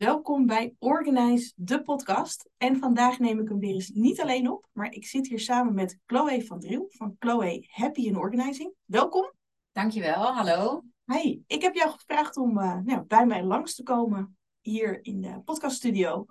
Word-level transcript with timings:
Welkom 0.00 0.46
bij 0.46 0.74
Organize, 0.78 1.52
de 1.56 1.82
podcast. 1.82 2.48
En 2.56 2.76
vandaag 2.76 3.18
neem 3.18 3.40
ik 3.40 3.48
hem 3.48 3.58
weer 3.58 3.74
eens 3.74 3.88
niet 3.88 4.20
alleen 4.20 4.50
op, 4.50 4.68
maar 4.72 4.92
ik 4.92 5.06
zit 5.06 5.28
hier 5.28 5.40
samen 5.40 5.74
met 5.74 5.98
Chloe 6.06 6.44
van 6.44 6.60
Driel 6.60 6.86
van 6.88 7.16
Chloe 7.18 7.66
Happy 7.70 8.00
in 8.00 8.16
Organizing. 8.16 8.74
Welkom. 8.84 9.32
Dankjewel, 9.72 10.22
hallo. 10.22 10.82
Hi, 11.04 11.42
ik 11.46 11.62
heb 11.62 11.74
jou 11.74 11.90
gevraagd 11.90 12.36
om 12.36 12.58
uh, 12.58 12.76
nou, 12.84 13.02
bij 13.02 13.26
mij 13.26 13.44
langs 13.44 13.74
te 13.74 13.82
komen 13.82 14.36
hier 14.60 15.04
in 15.04 15.20
de 15.20 15.40
podcaststudio 15.44 16.26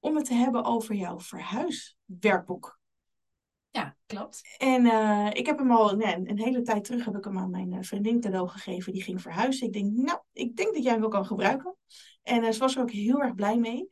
om 0.00 0.16
het 0.16 0.24
te 0.24 0.34
hebben 0.34 0.64
over 0.64 0.94
jouw 0.94 1.20
verhuiswerkboek. 1.20 2.80
Ja, 3.70 3.96
klopt. 4.06 4.56
En 4.58 4.84
uh, 4.84 5.28
ik 5.32 5.46
heb 5.46 5.58
hem 5.58 5.72
al 5.72 5.96
nee, 5.96 6.14
een 6.14 6.40
hele 6.40 6.62
tijd 6.62 6.84
terug 6.84 7.04
heb 7.04 7.16
ik 7.16 7.24
hem 7.24 7.38
aan 7.38 7.50
mijn 7.50 7.72
uh, 7.72 7.78
vriendin 7.80 8.20
cadeau 8.20 8.48
gegeven. 8.48 8.92
Die 8.92 9.02
ging 9.02 9.22
verhuizen. 9.22 9.66
Ik 9.66 9.72
denk, 9.72 9.92
nou, 9.92 10.18
ik 10.32 10.56
denk 10.56 10.74
dat 10.74 10.82
jij 10.82 10.92
hem 10.92 11.00
wel 11.00 11.10
kan 11.10 11.26
gebruiken. 11.26 11.76
En 12.22 12.42
uh, 12.44 12.50
ze 12.50 12.58
was 12.58 12.76
er 12.76 12.82
ook 12.82 12.90
heel 12.90 13.20
erg 13.20 13.34
blij 13.34 13.58
mee. 13.58 13.88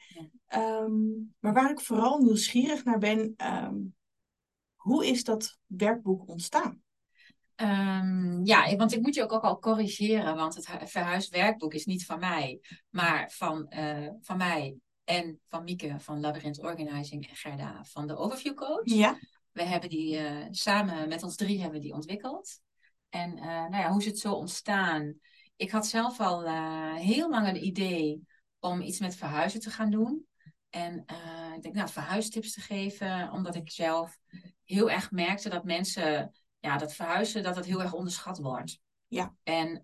Ja. 0.48 0.82
Um, 0.82 1.34
maar 1.38 1.52
waar 1.52 1.70
ik 1.70 1.80
vooral 1.80 2.18
nieuwsgierig 2.18 2.84
naar 2.84 2.98
ben, 2.98 3.34
um, 3.36 3.94
hoe 4.74 5.06
is 5.06 5.24
dat 5.24 5.58
werkboek 5.66 6.28
ontstaan? 6.28 6.82
Um, 7.56 8.44
ja, 8.44 8.76
want 8.76 8.92
ik 8.92 9.00
moet 9.00 9.14
je 9.14 9.22
ook, 9.22 9.32
ook 9.32 9.44
al 9.44 9.58
corrigeren, 9.58 10.36
want 10.36 10.54
het 10.54 10.90
verhuiswerkboek 10.90 11.74
is 11.74 11.84
niet 11.84 12.04
van 12.04 12.18
mij, 12.18 12.60
maar 12.88 13.30
van, 13.30 13.72
van 14.20 14.36
mij 14.36 14.76
en 15.04 15.40
van 15.48 15.64
Mieke 15.64 15.94
van 15.98 16.20
Labyrinth 16.20 16.62
Organizing 16.62 17.28
en 17.28 17.36
Gerda 17.36 17.84
van 17.84 18.06
de 18.06 18.16
Overview 18.16 18.54
Coach. 18.54 18.80
Ja. 18.84 19.18
We 19.52 19.62
hebben 19.62 19.88
die 19.88 20.18
uh, 20.18 20.46
samen 20.50 21.08
met 21.08 21.22
ons 21.22 21.36
drie 21.36 21.60
hebben 21.60 21.80
die 21.80 21.92
ontwikkeld. 21.92 22.60
En 23.08 23.36
uh, 23.36 23.44
nou 23.44 23.76
ja, 23.76 23.90
hoe 23.90 24.00
is 24.00 24.06
het 24.06 24.18
zo 24.18 24.32
ontstaan? 24.32 25.14
Ik 25.60 25.70
had 25.70 25.86
zelf 25.86 26.20
al 26.20 26.46
uh, 26.46 26.94
heel 26.94 27.30
lang 27.30 27.48
een 27.48 27.64
idee 27.64 28.26
om 28.58 28.80
iets 28.80 28.98
met 28.98 29.16
verhuizen 29.16 29.60
te 29.60 29.70
gaan 29.70 29.90
doen. 29.90 30.26
En 30.68 31.04
ik 31.56 31.62
denk, 31.62 31.74
nou, 31.74 31.88
verhuistips 31.88 32.52
te 32.52 32.60
geven, 32.60 33.30
omdat 33.32 33.54
ik 33.54 33.70
zelf 33.70 34.18
heel 34.64 34.90
erg 34.90 35.10
merkte 35.10 35.48
dat 35.48 35.64
mensen, 35.64 36.32
ja, 36.58 36.76
dat 36.76 36.94
verhuizen, 36.94 37.42
dat 37.42 37.56
het 37.56 37.64
heel 37.64 37.82
erg 37.82 37.92
onderschat 37.92 38.38
wordt. 38.38 38.78
Ja. 39.06 39.34
En 39.42 39.82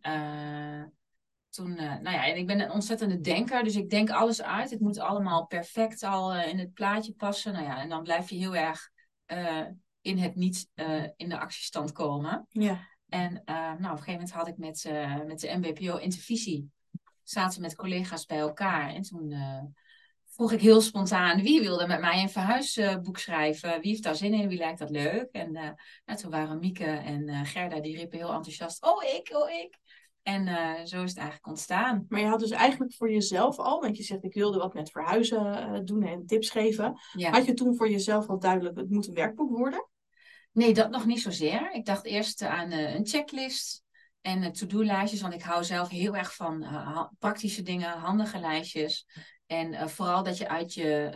toen, 1.49 1.75
nou 1.75 2.11
ja, 2.11 2.27
en 2.27 2.37
ik 2.37 2.47
ben 2.47 2.61
een 2.61 2.71
ontzettende 2.71 3.21
denker, 3.21 3.65
dus 3.65 3.77
ik 3.77 3.91
denk 3.91 4.11
alles 4.11 4.43
uit. 4.43 4.71
Het 4.71 4.81
moet 4.81 4.99
allemaal 4.99 5.47
perfect 5.47 6.03
al 6.03 6.37
in 6.37 6.59
het 6.59 6.73
plaatje 6.73 7.13
passen. 7.13 7.53
Nou 7.53 7.65
ja, 7.65 7.81
en 7.81 7.89
dan 7.89 8.03
blijf 8.03 8.31
je 8.31 8.37
heel 8.37 8.57
erg 8.57 8.91
in 10.01 10.19
het 10.19 10.35
niet 10.35 10.69
in 11.17 11.29
de 11.29 11.39
actiestand 11.39 11.93
komen. 11.93 12.47
Ja. 12.49 12.95
En 13.09 13.43
uh, 13.45 13.55
nou, 13.57 13.73
op 13.73 13.83
een 13.83 13.89
gegeven 13.89 14.13
moment 14.13 14.31
had 14.31 14.49
ik 14.49 14.57
met, 14.57 14.91
met 15.27 15.41
de 15.41 15.57
MBPO 15.57 15.97
Intervisie, 15.97 16.71
zaten 17.23 17.61
met 17.61 17.77
collega's 17.77 18.27
bij 18.27 18.39
elkaar. 18.39 18.89
En 18.95 19.03
toen 19.03 19.35
vroeg 20.27 20.53
ik 20.53 20.61
heel 20.61 20.81
spontaan, 20.81 21.43
wie 21.43 21.61
wilde 21.61 21.87
met 21.87 22.01
mij 22.01 22.23
een 22.23 22.31
verhuisboek 22.31 23.19
schrijven? 23.19 23.81
Wie 23.81 23.91
heeft 23.91 24.03
daar 24.03 24.17
zin 24.17 24.35
in? 24.35 24.49
Wie 24.49 24.59
lijkt 24.59 24.79
dat 24.79 24.91
leuk? 24.91 25.29
En 25.33 25.53
nou, 26.05 26.19
toen 26.19 26.31
waren 26.31 26.59
Mieke 26.59 26.85
en 26.85 27.47
Gerda, 27.47 27.81
die 27.81 27.97
riepen 27.97 28.19
heel 28.19 28.33
enthousiast, 28.33 28.85
oh 28.85 29.03
ik, 29.03 29.31
oh 29.33 29.51
ik. 29.51 29.79
En 30.27 30.47
uh, 30.47 30.85
zo 30.85 31.03
is 31.03 31.11
het 31.11 31.19
eigenlijk 31.19 31.47
ontstaan. 31.47 32.07
Maar 32.09 32.21
je 32.21 32.27
had 32.27 32.41
dus 32.41 32.51
eigenlijk 32.51 32.95
voor 32.95 33.11
jezelf 33.11 33.59
al, 33.59 33.81
want 33.81 33.97
je 33.97 34.03
zegt 34.03 34.25
ik 34.25 34.35
wilde 34.35 34.59
wat 34.59 34.75
met 34.75 34.91
verhuizen 34.91 35.47
uh, 35.47 35.81
doen 35.85 36.03
en 36.03 36.27
tips 36.27 36.51
geven. 36.51 36.99
Ja. 37.13 37.31
Had 37.31 37.45
je 37.45 37.55
toen 37.55 37.77
voor 37.77 37.91
jezelf 37.91 38.29
al 38.29 38.39
duidelijk, 38.39 38.77
het 38.77 38.91
moet 38.91 39.09
een 39.09 39.15
werkboek 39.15 39.57
worden? 39.57 39.89
Nee, 40.57 40.75
dat 40.75 40.91
nog 40.91 41.07
niet 41.07 41.21
zozeer. 41.21 41.73
Ik 41.73 41.85
dacht 41.85 42.05
eerst 42.05 42.43
aan 42.43 42.73
uh, 42.73 42.95
een 42.95 43.07
checklist 43.07 43.83
en 44.21 44.53
to-do-lijstjes, 44.53 45.21
want 45.21 45.35
ik 45.35 45.43
hou 45.43 45.65
zelf 45.65 45.89
heel 45.89 46.17
erg 46.17 46.35
van 46.35 46.67
praktische 47.19 47.63
dingen, 47.63 47.99
handige 47.99 48.39
lijstjes. 48.39 49.07
En 49.47 49.91
vooral 49.91 50.23
dat 50.23 50.39
je 50.39 50.49
uit 50.49 50.75
je 50.75 51.11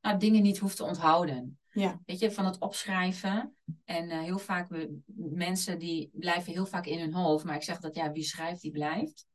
nou, 0.00 0.18
dingen 0.18 0.42
niet 0.42 0.58
hoeft 0.58 0.76
te 0.76 0.84
onthouden. 0.84 1.58
Ja. 1.70 2.00
Weet 2.06 2.18
je, 2.18 2.32
van 2.32 2.44
het 2.44 2.58
opschrijven. 2.58 3.56
En 3.84 4.10
heel 4.10 4.38
vaak, 4.38 4.68
we, 4.68 4.98
mensen 5.16 5.78
die 5.78 6.10
blijven 6.12 6.52
heel 6.52 6.66
vaak 6.66 6.86
in 6.86 6.98
hun 6.98 7.14
hoofd. 7.14 7.44
Maar 7.44 7.54
ik 7.54 7.62
zeg 7.62 7.78
dat 7.78 7.94
ja, 7.94 8.12
wie 8.12 8.22
schrijft, 8.22 8.60
die 8.60 8.70
blijft. 8.70 9.26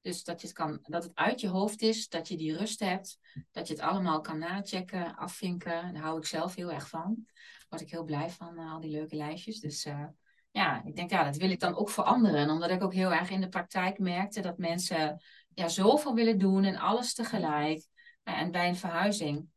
Dus 0.00 0.24
dat, 0.24 0.40
je 0.40 0.46
het 0.46 0.56
kan, 0.56 0.78
dat 0.82 1.02
het 1.02 1.14
uit 1.14 1.40
je 1.40 1.48
hoofd 1.48 1.82
is, 1.82 2.08
dat 2.08 2.28
je 2.28 2.36
die 2.36 2.56
rust 2.56 2.80
hebt. 2.80 3.18
Dat 3.50 3.68
je 3.68 3.74
het 3.74 3.82
allemaal 3.82 4.20
kan 4.20 4.38
nachecken, 4.38 5.16
afvinken. 5.16 5.92
Daar 5.92 6.02
hou 6.02 6.18
ik 6.18 6.26
zelf 6.26 6.54
heel 6.54 6.72
erg 6.72 6.88
van. 6.88 7.26
Word 7.70 7.82
ik 7.82 7.90
heel 7.90 8.04
blij 8.04 8.30
van, 8.30 8.58
uh, 8.58 8.72
al 8.72 8.80
die 8.80 8.90
leuke 8.90 9.16
lijstjes. 9.16 9.60
Dus 9.60 9.86
uh, 9.86 10.06
ja, 10.50 10.84
ik 10.84 10.96
denk 10.96 11.10
ja, 11.10 11.24
dat 11.24 11.36
wil 11.36 11.50
ik 11.50 11.60
dan 11.60 11.76
ook 11.76 11.90
voor 11.90 12.04
anderen. 12.04 12.50
Omdat 12.50 12.70
ik 12.70 12.82
ook 12.82 12.94
heel 12.94 13.12
erg 13.12 13.30
in 13.30 13.40
de 13.40 13.48
praktijk 13.48 13.98
merkte 13.98 14.40
dat 14.40 14.58
mensen 14.58 15.22
ja, 15.54 15.68
zoveel 15.68 16.14
willen 16.14 16.38
doen 16.38 16.64
en 16.64 16.76
alles 16.76 17.14
tegelijk. 17.14 17.86
En 18.22 18.50
bij 18.50 18.68
een 18.68 18.76
verhuizing 18.76 19.48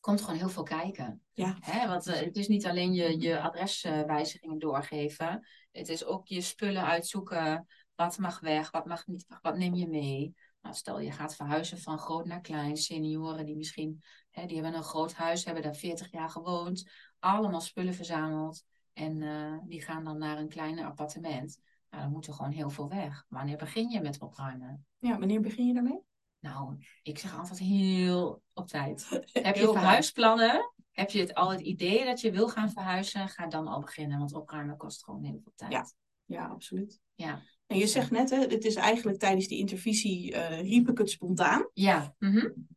komt 0.00 0.20
gewoon 0.20 0.38
heel 0.38 0.48
veel 0.48 0.62
kijken. 0.62 1.22
Ja. 1.32 1.56
Hè? 1.60 1.88
Want 1.88 2.06
uh, 2.06 2.14
het 2.14 2.36
is 2.36 2.48
niet 2.48 2.66
alleen 2.66 2.92
je, 2.92 3.20
je 3.20 3.40
adreswijzigingen 3.40 4.58
doorgeven. 4.58 5.46
Het 5.72 5.88
is 5.88 6.04
ook 6.04 6.26
je 6.26 6.40
spullen 6.40 6.84
uitzoeken. 6.84 7.66
Wat 7.94 8.18
mag 8.18 8.40
weg, 8.40 8.70
wat 8.70 8.86
mag 8.86 9.06
niet 9.06 9.26
weg, 9.28 9.38
wat 9.42 9.56
neem 9.56 9.74
je 9.74 9.88
mee? 9.88 10.34
Nou, 10.62 10.74
stel 10.74 11.00
je 11.00 11.12
gaat 11.12 11.36
verhuizen 11.36 11.78
van 11.78 11.98
groot 11.98 12.26
naar 12.26 12.40
klein. 12.40 12.76
Senioren 12.76 13.46
die 13.46 13.56
misschien, 13.56 14.02
hè, 14.30 14.46
die 14.46 14.56
hebben 14.56 14.74
een 14.74 14.84
groot 14.84 15.12
huis, 15.12 15.44
hebben 15.44 15.62
daar 15.62 15.74
40 15.74 16.10
jaar 16.10 16.30
gewoond. 16.30 16.90
Allemaal 17.20 17.60
spullen 17.60 17.94
verzameld. 17.94 18.64
En 18.92 19.20
uh, 19.20 19.58
die 19.64 19.82
gaan 19.82 20.04
dan 20.04 20.18
naar 20.18 20.38
een 20.38 20.48
kleiner 20.48 20.84
appartement. 20.84 21.60
Nou, 21.90 22.02
dan 22.02 22.12
moet 22.12 22.26
er 22.26 22.34
gewoon 22.34 22.50
heel 22.50 22.70
veel 22.70 22.88
weg. 22.88 23.24
Wanneer 23.28 23.56
begin 23.56 23.90
je 23.90 24.00
met 24.00 24.20
opruimen? 24.20 24.86
Ja, 24.98 25.18
wanneer 25.18 25.40
begin 25.40 25.66
je 25.66 25.74
daarmee? 25.74 26.00
Nou, 26.38 26.76
ik 27.02 27.18
zeg 27.18 27.38
altijd 27.38 27.58
heel 27.58 28.42
op 28.52 28.66
tijd. 28.66 29.08
Heb 29.32 29.56
je 29.56 29.64
verhuisplannen? 29.72 30.72
Heb 30.90 31.10
je 31.10 31.20
het, 31.20 31.34
al 31.34 31.50
het 31.50 31.60
idee 31.60 32.04
dat 32.04 32.20
je 32.20 32.30
wil 32.30 32.48
gaan 32.48 32.70
verhuizen? 32.70 33.28
Ga 33.28 33.46
dan 33.46 33.66
al 33.66 33.80
beginnen, 33.80 34.18
want 34.18 34.34
opruimen 34.34 34.76
kost 34.76 35.04
gewoon 35.04 35.24
heel 35.24 35.40
veel 35.42 35.52
tijd. 35.54 35.72
Ja, 35.72 35.90
ja 36.24 36.46
absoluut. 36.46 37.00
Ja. 37.14 37.42
En 37.66 37.78
je 37.78 37.86
zegt 37.86 38.10
net, 38.10 38.30
hè, 38.30 38.38
het 38.38 38.64
is 38.64 38.74
eigenlijk 38.74 39.18
tijdens 39.18 39.46
die 39.46 39.58
intervisie 39.58 40.34
uh, 40.34 40.60
riep 40.60 40.88
ik 40.88 40.98
het 40.98 41.10
spontaan. 41.10 41.68
Ja. 41.72 42.14
Mm 42.18 42.32
-hmm. 42.32 42.68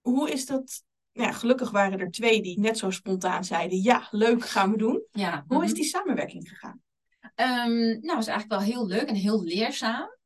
Hoe 0.00 0.30
is 0.30 0.46
dat? 0.46 0.84
Nou 1.18 1.30
ja, 1.30 1.36
gelukkig 1.36 1.70
waren 1.70 1.98
er 1.98 2.10
twee 2.10 2.42
die 2.42 2.60
net 2.60 2.78
zo 2.78 2.90
spontaan 2.90 3.44
zeiden: 3.44 3.82
ja, 3.82 4.08
leuk, 4.10 4.44
gaan 4.44 4.70
we 4.70 4.76
doen. 4.76 5.06
Ja. 5.12 5.44
Hoe 5.46 5.64
is 5.64 5.74
die 5.74 5.84
samenwerking 5.84 6.48
gegaan? 6.48 6.82
Um, 7.20 7.78
nou, 7.78 8.10
het 8.10 8.18
is 8.18 8.26
eigenlijk 8.26 8.48
wel 8.48 8.60
heel 8.60 8.86
leuk 8.86 9.08
en 9.08 9.14
heel 9.14 9.42
leerzaam. 9.42 10.16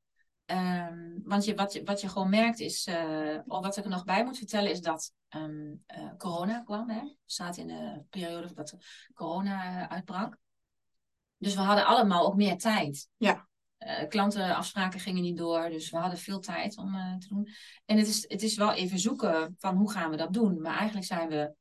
Um, 0.46 1.20
want 1.24 1.44
je, 1.44 1.54
wat, 1.54 1.72
je, 1.72 1.82
wat 1.84 2.00
je 2.00 2.08
gewoon 2.08 2.30
merkt 2.30 2.60
is, 2.60 2.86
uh, 2.86 3.38
wat 3.44 3.76
ik 3.76 3.84
er 3.84 3.90
nog 3.90 4.04
bij 4.04 4.24
moet 4.24 4.38
vertellen, 4.38 4.70
is 4.70 4.80
dat 4.80 5.12
um, 5.36 5.84
uh, 5.96 6.16
corona 6.18 6.62
kwam. 6.62 6.90
Hè? 6.90 7.00
We 7.00 7.16
zaten 7.24 7.62
in 7.62 7.68
de 7.68 8.02
periode 8.10 8.54
dat 8.54 8.76
corona 9.14 9.88
uitbrak. 9.88 10.36
Dus 11.36 11.54
we 11.54 11.60
hadden 11.60 11.86
allemaal 11.86 12.26
ook 12.26 12.36
meer 12.36 12.58
tijd. 12.58 13.08
Ja. 13.16 13.48
Uh, 13.86 14.08
klantenafspraken 14.08 15.00
gingen 15.00 15.22
niet 15.22 15.36
door, 15.36 15.70
dus 15.70 15.90
we 15.90 15.96
hadden 15.96 16.18
veel 16.18 16.38
tijd 16.38 16.78
om 16.78 16.92
te 17.18 17.28
doen. 17.28 17.48
En 17.84 17.98
het 17.98 18.06
is, 18.06 18.24
het 18.28 18.42
is 18.42 18.56
wel 18.56 18.72
even 18.72 18.98
zoeken 18.98 19.56
van 19.58 19.76
hoe 19.76 19.90
gaan 19.90 20.10
we 20.10 20.16
dat 20.16 20.32
doen. 20.32 20.60
Maar 20.60 20.76
eigenlijk 20.76 21.06
zijn 21.06 21.28
we 21.28 21.54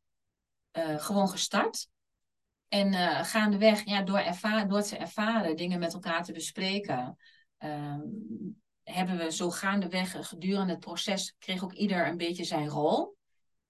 gewoon 0.97 1.29
gestart. 1.29 1.87
En 2.67 2.93
gaandeweg, 3.25 3.85
ja, 3.85 4.01
door, 4.01 4.17
ervaren, 4.17 4.69
door 4.69 4.81
te 4.81 4.97
ervaren, 4.97 5.55
dingen 5.55 5.79
met 5.79 5.93
elkaar 5.93 6.23
te 6.23 6.31
bespreken. 6.31 7.17
Um, 7.57 8.61
hebben 8.83 9.17
we 9.17 9.31
zo 9.31 9.49
gaandeweg 9.49 10.27
gedurende 10.27 10.71
het 10.71 10.79
proces 10.79 11.35
kreeg 11.39 11.63
ook 11.63 11.73
ieder 11.73 12.07
een 12.07 12.17
beetje 12.17 12.43
zijn 12.43 12.67
rol. 12.67 13.15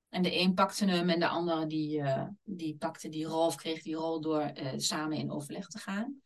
En 0.09 0.22
de 0.22 0.39
een 0.39 0.53
pakte 0.53 0.85
hem 0.85 1.09
en 1.09 1.19
de 1.19 1.28
andere 1.28 1.66
die, 1.66 2.03
die 2.44 2.75
pakte 2.78 3.09
die 3.09 3.25
rol 3.25 3.45
of 3.45 3.56
kreeg 3.56 3.81
die 3.81 3.95
rol 3.95 4.22
door 4.22 4.51
samen 4.75 5.18
in 5.18 5.31
overleg 5.31 5.68
te 5.68 5.79
gaan. 5.79 6.22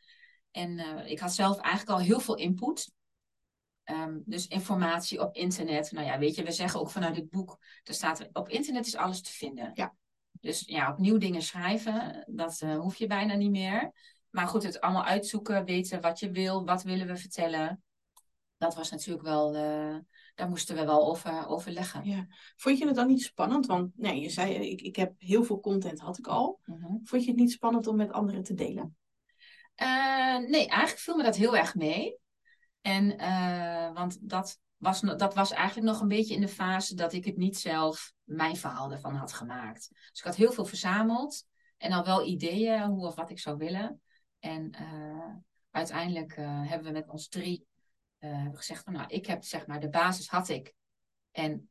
En 0.55 0.79
uh, 0.79 1.09
ik 1.11 1.19
had 1.19 1.33
zelf 1.33 1.57
eigenlijk 1.57 1.99
al 1.99 2.05
heel 2.05 2.19
veel 2.19 2.35
input. 2.35 2.91
Um, 3.91 4.23
dus 4.25 4.47
informatie 4.47 5.21
op 5.21 5.35
internet. 5.35 5.91
Nou 5.91 6.05
ja, 6.05 6.19
weet 6.19 6.35
je, 6.35 6.43
we 6.43 6.51
zeggen 6.51 6.79
ook 6.79 6.89
vanuit 6.89 7.15
het 7.15 7.29
boek, 7.29 7.57
er 7.83 7.93
staat 7.93 8.29
op 8.33 8.49
internet 8.49 8.85
is 8.85 8.95
alles 8.95 9.21
te 9.21 9.31
vinden. 9.31 9.71
Ja. 9.73 9.95
Dus 10.31 10.63
ja, 10.65 10.91
opnieuw 10.91 11.17
dingen 11.17 11.41
schrijven, 11.41 12.25
dat 12.27 12.59
hoef 12.59 12.95
je 12.95 13.07
bijna 13.07 13.33
niet 13.33 13.51
meer. 13.51 13.91
Maar 14.29 14.47
goed, 14.47 14.63
het 14.63 14.81
allemaal 14.81 15.05
uitzoeken, 15.05 15.65
weten 15.65 16.01
wat 16.01 16.19
je 16.19 16.31
wil, 16.31 16.65
wat 16.65 16.83
willen 16.83 17.07
we 17.07 17.17
vertellen 17.17 17.83
dat 18.57 18.75
was 18.75 18.91
natuurlijk 18.91 19.25
wel, 19.25 19.55
uh, 19.55 19.95
daar 20.35 20.49
moesten 20.49 20.75
we 20.75 20.85
wel 20.85 21.07
over 21.07 21.47
overleggen. 21.47 22.05
Ja. 22.05 22.27
Vond 22.55 22.77
je 22.77 22.85
het 22.85 22.95
dan 22.95 23.07
niet 23.07 23.23
spannend? 23.23 23.65
Want 23.65 23.91
nee, 23.95 24.19
je 24.19 24.29
zei, 24.29 24.53
ik, 24.53 24.81
ik 24.81 24.95
heb 24.95 25.13
heel 25.17 25.43
veel 25.43 25.59
content, 25.59 25.99
had 25.99 26.17
ik 26.17 26.27
al. 26.27 26.59
Mm 26.65 26.83
-hmm. 26.83 26.99
Vond 27.03 27.23
je 27.23 27.29
het 27.29 27.39
niet 27.39 27.51
spannend 27.51 27.87
om 27.87 27.95
met 27.95 28.11
anderen 28.11 28.43
te 28.43 28.53
delen? 28.53 28.95
Uh, 29.81 30.37
nee, 30.37 30.67
eigenlijk 30.67 30.99
viel 30.99 31.15
me 31.15 31.23
dat 31.23 31.35
heel 31.35 31.57
erg 31.57 31.75
mee. 31.75 32.17
En, 32.81 33.21
uh, 33.21 33.93
want 33.93 34.29
dat 34.29 34.59
was, 34.77 34.99
dat 34.99 35.33
was 35.33 35.51
eigenlijk 35.51 35.87
nog 35.87 36.01
een 36.01 36.07
beetje 36.07 36.35
in 36.35 36.41
de 36.41 36.47
fase 36.47 36.95
dat 36.95 37.13
ik 37.13 37.25
het 37.25 37.37
niet 37.37 37.57
zelf 37.57 38.13
mijn 38.23 38.55
verhaal 38.55 38.91
ervan 38.91 39.15
had 39.15 39.33
gemaakt. 39.33 39.89
Dus 39.89 40.19
ik 40.19 40.23
had 40.23 40.35
heel 40.35 40.51
veel 40.51 40.65
verzameld 40.65 41.43
en 41.77 41.91
al 41.91 42.05
wel 42.05 42.25
ideeën 42.25 42.83
hoe 42.83 43.07
of 43.07 43.15
wat 43.15 43.29
ik 43.29 43.39
zou 43.39 43.57
willen. 43.57 44.01
En 44.39 44.75
uiteindelijk 45.71 46.35
hebben 46.35 46.83
we 46.83 46.91
met 46.91 47.09
ons 47.09 47.27
drie 47.27 47.67
uh, 48.19 48.47
gezegd 48.53 48.83
van 48.83 48.93
nou, 48.93 49.07
ik 49.07 49.25
heb 49.25 49.43
zeg 49.43 49.67
maar 49.67 49.79
de 49.79 49.89
basis 49.89 50.27
had 50.27 50.49
ik. 50.49 50.73
En 51.31 51.67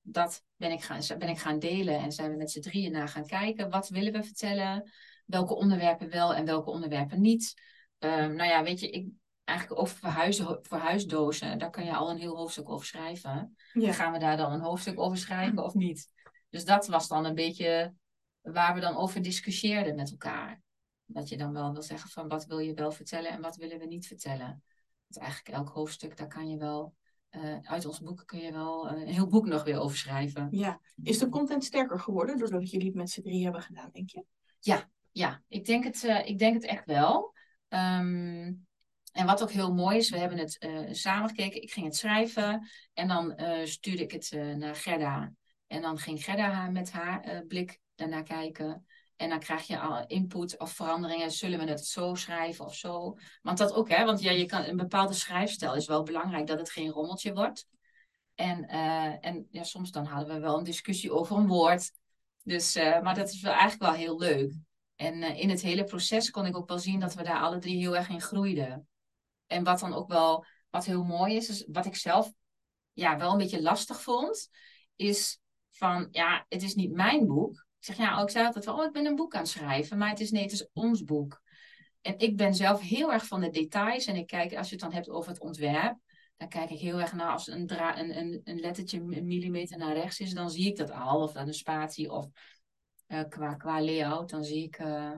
dat 0.00 0.42
ben 0.56 0.70
ik, 0.70 0.82
gaan, 0.82 1.18
ben 1.18 1.28
ik 1.28 1.38
gaan 1.38 1.58
delen 1.58 1.98
en 1.98 2.12
zijn 2.12 2.30
we 2.30 2.36
met 2.36 2.50
z'n 2.50 2.60
drieën 2.60 2.92
naar 2.92 3.08
gaan 3.08 3.26
kijken. 3.26 3.70
Wat 3.70 3.88
willen 3.88 4.12
we 4.12 4.22
vertellen? 4.22 4.90
Welke 5.24 5.54
onderwerpen 5.54 6.10
wel 6.10 6.34
en 6.34 6.44
welke 6.44 6.70
onderwerpen 6.70 7.20
niet? 7.20 7.54
Um, 7.98 8.34
nou 8.34 8.48
ja, 8.48 8.62
weet 8.62 8.80
je, 8.80 8.90
ik, 8.90 9.08
eigenlijk 9.44 9.80
over 9.80 9.96
verhuizen, 9.96 10.58
verhuisdozen, 10.62 11.58
daar 11.58 11.70
kan 11.70 11.84
je 11.84 11.94
al 11.94 12.10
een 12.10 12.18
heel 12.18 12.36
hoofdstuk 12.36 12.68
over 12.68 12.86
schrijven. 12.86 13.56
Ja. 13.72 13.92
Gaan 13.92 14.12
we 14.12 14.18
daar 14.18 14.36
dan 14.36 14.52
een 14.52 14.60
hoofdstuk 14.60 15.00
over 15.00 15.18
schrijven 15.18 15.64
of 15.64 15.74
niet? 15.74 16.10
Dus 16.50 16.64
dat 16.64 16.86
was 16.86 17.08
dan 17.08 17.24
een 17.24 17.34
beetje 17.34 17.94
waar 18.40 18.74
we 18.74 18.80
dan 18.80 18.96
over 18.96 19.22
discussieerden 19.22 19.94
met 19.94 20.10
elkaar. 20.10 20.62
Dat 21.06 21.28
je 21.28 21.36
dan 21.36 21.52
wel 21.52 21.72
wil 21.72 21.82
zeggen 21.82 22.10
van 22.10 22.28
wat 22.28 22.46
wil 22.46 22.58
je 22.58 22.74
wel 22.74 22.92
vertellen 22.92 23.30
en 23.30 23.40
wat 23.40 23.56
willen 23.56 23.78
we 23.78 23.86
niet 23.86 24.06
vertellen. 24.06 24.62
Want 25.06 25.18
eigenlijk 25.26 25.56
elk 25.56 25.68
hoofdstuk, 25.68 26.16
daar 26.16 26.28
kan 26.28 26.48
je 26.48 26.56
wel, 26.56 26.94
uh, 27.30 27.58
uit 27.62 27.86
ons 27.86 28.00
boek 28.00 28.22
kun 28.26 28.38
je 28.38 28.52
wel 28.52 28.90
een 28.90 29.06
heel 29.06 29.26
boek 29.26 29.46
nog 29.46 29.64
weer 29.64 29.78
over 29.78 29.96
schrijven. 29.96 30.48
Ja. 30.50 30.80
Is 31.02 31.18
de 31.18 31.28
content 31.28 31.64
sterker 31.64 32.00
geworden 32.00 32.38
doordat 32.38 32.70
jullie 32.70 32.86
het 32.86 32.96
met 32.96 33.10
z'n 33.10 33.22
drie 33.22 33.44
hebben 33.44 33.62
gedaan, 33.62 33.90
denk 33.92 34.10
je? 34.10 34.24
Ja, 34.60 34.90
ja. 35.14 35.42
Ik, 35.48 35.64
denk 35.64 35.84
het, 35.84 36.02
uh, 36.02 36.26
ik 36.26 36.38
denk 36.38 36.54
het 36.54 36.64
echt 36.64 36.84
wel. 36.84 37.34
Um, 37.68 38.66
en 39.12 39.26
wat 39.26 39.42
ook 39.42 39.50
heel 39.50 39.74
mooi 39.74 39.96
is, 39.96 40.10
we 40.10 40.18
hebben 40.18 40.38
het 40.38 40.56
uh, 40.64 40.88
samen 40.90 41.28
gekeken. 41.28 41.62
Ik 41.62 41.72
ging 41.72 41.86
het 41.86 41.96
schrijven 41.96 42.68
en 42.92 43.08
dan 43.08 43.40
uh, 43.40 43.64
stuurde 43.64 44.02
ik 44.02 44.10
het 44.10 44.30
naar 44.56 44.74
Gerda. 44.74 45.32
En 45.66 45.82
dan 45.82 45.98
ging 45.98 46.24
Gerda 46.24 46.70
met 46.70 46.92
haar 46.92 47.44
blik 47.48 47.80
daarnaar 47.94 48.22
kijken. 48.22 48.86
En 49.16 49.28
dan 49.28 49.38
krijg 49.38 49.66
je 49.66 49.78
al 49.78 50.06
input 50.06 50.58
of 50.58 50.72
veranderingen. 50.72 51.30
Zullen 51.30 51.58
we 51.58 51.64
het 51.64 51.86
zo 51.86 52.14
schrijven 52.14 52.64
of 52.64 52.74
zo? 52.74 53.16
Want 53.42 53.58
dat 53.58 53.72
ook, 53.72 53.88
hè? 53.88 54.04
Want 54.04 54.20
ja, 54.20 54.30
je 54.30 54.46
kan, 54.46 54.64
een 54.64 54.76
bepaalde 54.76 55.12
schrijfstijl 55.14 55.74
is 55.74 55.86
wel 55.86 56.02
belangrijk 56.02 56.46
dat 56.46 56.58
het 56.58 56.70
geen 56.70 56.90
rommeltje 56.90 57.34
wordt. 57.34 57.66
En, 58.34 58.68
en 59.20 59.46
ja, 59.50 59.62
soms 59.62 59.90
dan 59.90 60.04
hadden 60.04 60.34
we 60.34 60.40
wel 60.40 60.58
een 60.58 60.64
discussie 60.64 61.12
over 61.12 61.36
een 61.36 61.46
woord. 61.46 61.90
Dus, 62.42 62.74
maar 62.74 63.14
dat 63.14 63.28
is 63.28 63.40
wel 63.40 63.52
eigenlijk 63.52 63.82
wel 63.82 63.92
heel 63.92 64.18
leuk. 64.18 64.52
En 64.96 65.22
in 65.22 65.50
het 65.50 65.62
hele 65.62 65.84
proces 65.84 66.30
kon 66.30 66.46
ik 66.46 66.56
ook 66.56 66.68
wel 66.68 66.78
zien 66.78 67.00
dat 67.00 67.14
we 67.14 67.22
daar 67.22 67.40
alle 67.40 67.58
drie 67.58 67.78
heel 67.78 67.96
erg 67.96 68.08
in 68.08 68.20
groeiden. 68.20 68.88
En 69.46 69.64
wat 69.64 69.80
dan 69.80 69.94
ook 69.94 70.08
wel, 70.08 70.44
wat 70.70 70.84
heel 70.84 71.04
mooi 71.04 71.36
is, 71.36 71.64
wat 71.68 71.86
ik 71.86 71.96
zelf 71.96 72.32
ja, 72.92 73.16
wel 73.16 73.32
een 73.32 73.38
beetje 73.38 73.62
lastig 73.62 74.02
vond, 74.02 74.48
is 74.96 75.40
van, 75.70 76.08
ja, 76.10 76.46
het 76.48 76.62
is 76.62 76.74
niet 76.74 76.92
mijn 76.92 77.26
boek. 77.26 77.66
Ik 77.78 77.84
zeg, 77.84 77.96
ja, 77.96 78.20
ook 78.20 78.30
zei 78.30 78.46
altijd 78.46 78.64
wel, 78.64 78.78
oh, 78.78 78.84
ik 78.84 78.92
ben 78.92 79.06
een 79.06 79.16
boek 79.16 79.34
aan 79.34 79.40
het 79.40 79.48
schrijven, 79.48 79.98
maar 79.98 80.08
het 80.08 80.20
is 80.20 80.30
nee, 80.30 80.42
het 80.42 80.52
is 80.52 80.68
ons 80.72 81.04
boek. 81.04 81.42
En 82.00 82.18
ik 82.18 82.36
ben 82.36 82.54
zelf 82.54 82.80
heel 82.80 83.12
erg 83.12 83.26
van 83.26 83.40
de 83.40 83.50
details 83.50 84.06
en 84.06 84.16
ik 84.16 84.26
kijk, 84.26 84.56
als 84.56 84.68
je 84.68 84.74
het 84.74 84.84
dan 84.84 84.92
hebt 84.92 85.08
over 85.08 85.30
het 85.30 85.40
ontwerp, 85.40 85.98
dan 86.36 86.48
kijk 86.48 86.70
ik 86.70 86.78
heel 86.78 87.00
erg 87.00 87.12
naar 87.12 87.32
als 87.32 87.46
een, 87.46 87.66
dra 87.66 87.98
een, 87.98 88.18
een, 88.18 88.40
een 88.44 88.60
lettertje 88.60 88.98
een 88.98 89.26
millimeter 89.26 89.78
naar 89.78 89.94
rechts 89.94 90.20
is, 90.20 90.32
dan 90.32 90.50
zie 90.50 90.66
ik 90.66 90.76
dat 90.76 90.90
al, 90.90 91.22
of 91.22 91.32
dan 91.32 91.46
een 91.46 91.54
spatie, 91.54 92.12
of 92.12 92.28
uh, 93.08 93.22
qua, 93.28 93.54
qua 93.54 93.82
layout, 93.82 94.30
dan 94.30 94.44
zie 94.44 94.64
ik, 94.64 94.78
uh, 94.78 95.10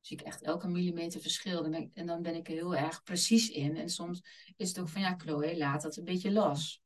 zie 0.00 0.18
ik 0.18 0.26
echt 0.26 0.42
elke 0.42 0.68
millimeter 0.68 1.20
verschil. 1.20 1.64
en 1.94 2.06
dan 2.06 2.22
ben 2.22 2.34
ik 2.34 2.48
er 2.48 2.54
heel 2.54 2.76
erg 2.76 3.02
precies 3.02 3.48
in. 3.48 3.76
En 3.76 3.88
soms 3.88 4.22
is 4.56 4.68
het 4.68 4.78
ook 4.78 4.88
van, 4.88 5.00
ja, 5.00 5.14
Chloe, 5.16 5.56
laat 5.56 5.82
dat 5.82 5.96
een 5.96 6.04
beetje 6.04 6.32
los. 6.32 6.82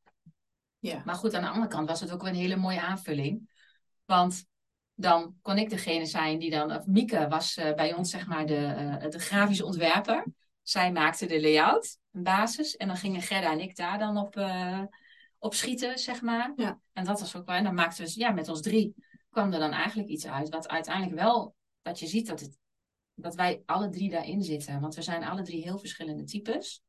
Ja. 0.78 1.02
Maar 1.04 1.14
goed, 1.14 1.34
aan 1.34 1.42
de 1.42 1.48
andere 1.48 1.66
kant 1.66 1.88
was 1.88 2.00
het 2.00 2.12
ook 2.12 2.22
wel 2.22 2.30
een 2.30 2.36
hele 2.36 2.56
mooie 2.56 2.80
aanvulling. 2.80 3.50
Want 4.04 4.44
dan 4.94 5.36
kon 5.42 5.58
ik 5.58 5.70
degene 5.70 6.06
zijn 6.06 6.38
die 6.38 6.50
dan... 6.50 6.72
Of 6.72 6.86
Mieke 6.86 7.28
was 7.28 7.56
uh, 7.56 7.74
bij 7.74 7.94
ons, 7.94 8.10
zeg 8.10 8.26
maar, 8.26 8.46
de, 8.46 8.96
de 9.10 9.18
grafische 9.18 9.64
ontwerper. 9.64 10.24
Zij 10.62 10.92
maakte 10.92 11.26
de 11.26 11.40
layout, 11.40 11.98
een 12.12 12.22
basis. 12.22 12.76
En 12.76 12.86
dan 12.86 12.96
gingen 12.96 13.22
Gerda 13.22 13.52
en 13.52 13.60
ik 13.60 13.76
daar 13.76 13.98
dan 13.98 14.16
op, 14.16 14.40
op 15.38 15.54
schieten, 15.54 15.98
zeg 15.98 16.22
maar. 16.22 16.52
Ja. 16.56 16.80
En 16.92 17.04
dat 17.04 17.20
was 17.20 17.36
ook 17.36 17.46
wel... 17.46 17.56
En 17.56 17.64
dan 17.64 17.74
maakten 17.74 18.04
we, 18.04 18.12
ja, 18.14 18.30
met 18.30 18.48
ons 18.48 18.60
drie 18.60 18.94
kwam 19.34 19.52
er 19.52 19.58
dan 19.58 19.72
eigenlijk 19.72 20.08
iets 20.08 20.26
uit. 20.26 20.48
Wat 20.48 20.69
uiteindelijk 20.69 21.20
wel... 21.20 21.54
Dat 21.82 21.98
je 21.98 22.06
ziet 22.06 22.26
dat 22.26 22.40
het 22.40 22.58
dat 23.14 23.34
wij 23.34 23.62
alle 23.66 23.88
drie 23.88 24.10
daarin 24.10 24.42
zitten. 24.42 24.81
Want 24.81 24.94
we 24.94 25.02
zijn 25.02 25.25
alle 25.25 25.42
drie 25.42 25.62
heel 25.62 25.78
verschillende 25.78 26.25
types. 26.25 26.82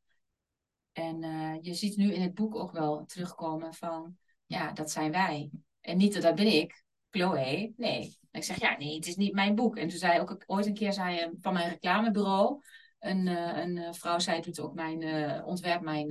En 0.92 1.24
uh, 1.24 1.56
je 1.62 1.74
ziet 1.74 1.98
nu 1.98 2.14
in 2.14 2.22
het 2.22 2.34
boek 2.34 2.56
ook 2.56 2.72
wel 2.72 3.06
terugkomen 3.06 3.74
van, 3.74 4.18
ja, 4.46 4.72
dat 4.72 4.92
zijn 4.92 5.12
wij. 5.12 5.50
En 5.82 5.98
niet 5.98 6.14
dat 6.14 6.22
dat 6.22 6.36
ben 6.36 6.54
ik, 6.54 6.84
Chloe. 7.10 7.74
Nee. 7.78 8.18
ik 8.32 8.44
zeg, 8.44 8.60
ja, 8.60 8.78
nee, 8.78 8.96
het 8.96 9.08
is 9.08 9.16
niet 9.16 9.34
mijn 9.34 9.56
boek. 9.56 9.78
En 9.78 9.88
toen 9.88 9.98
zei 9.98 10.20
ook 10.20 10.44
ooit 10.46 10.66
een 10.66 10.74
keer 10.74 10.94
zei, 10.94 11.30
van 11.42 11.54
mijn 11.54 11.70
reclamebureau, 11.70 12.62
een, 13.00 13.28
uh, 13.28 13.58
een 13.58 13.76
uh, 13.76 13.94
vrouw 13.94 14.20
zei, 14.20 14.42
doet 14.42 14.60
ook 14.60 14.74
mijn 14.74 15.44
ontwerp, 15.44 15.82
mijn 15.82 16.08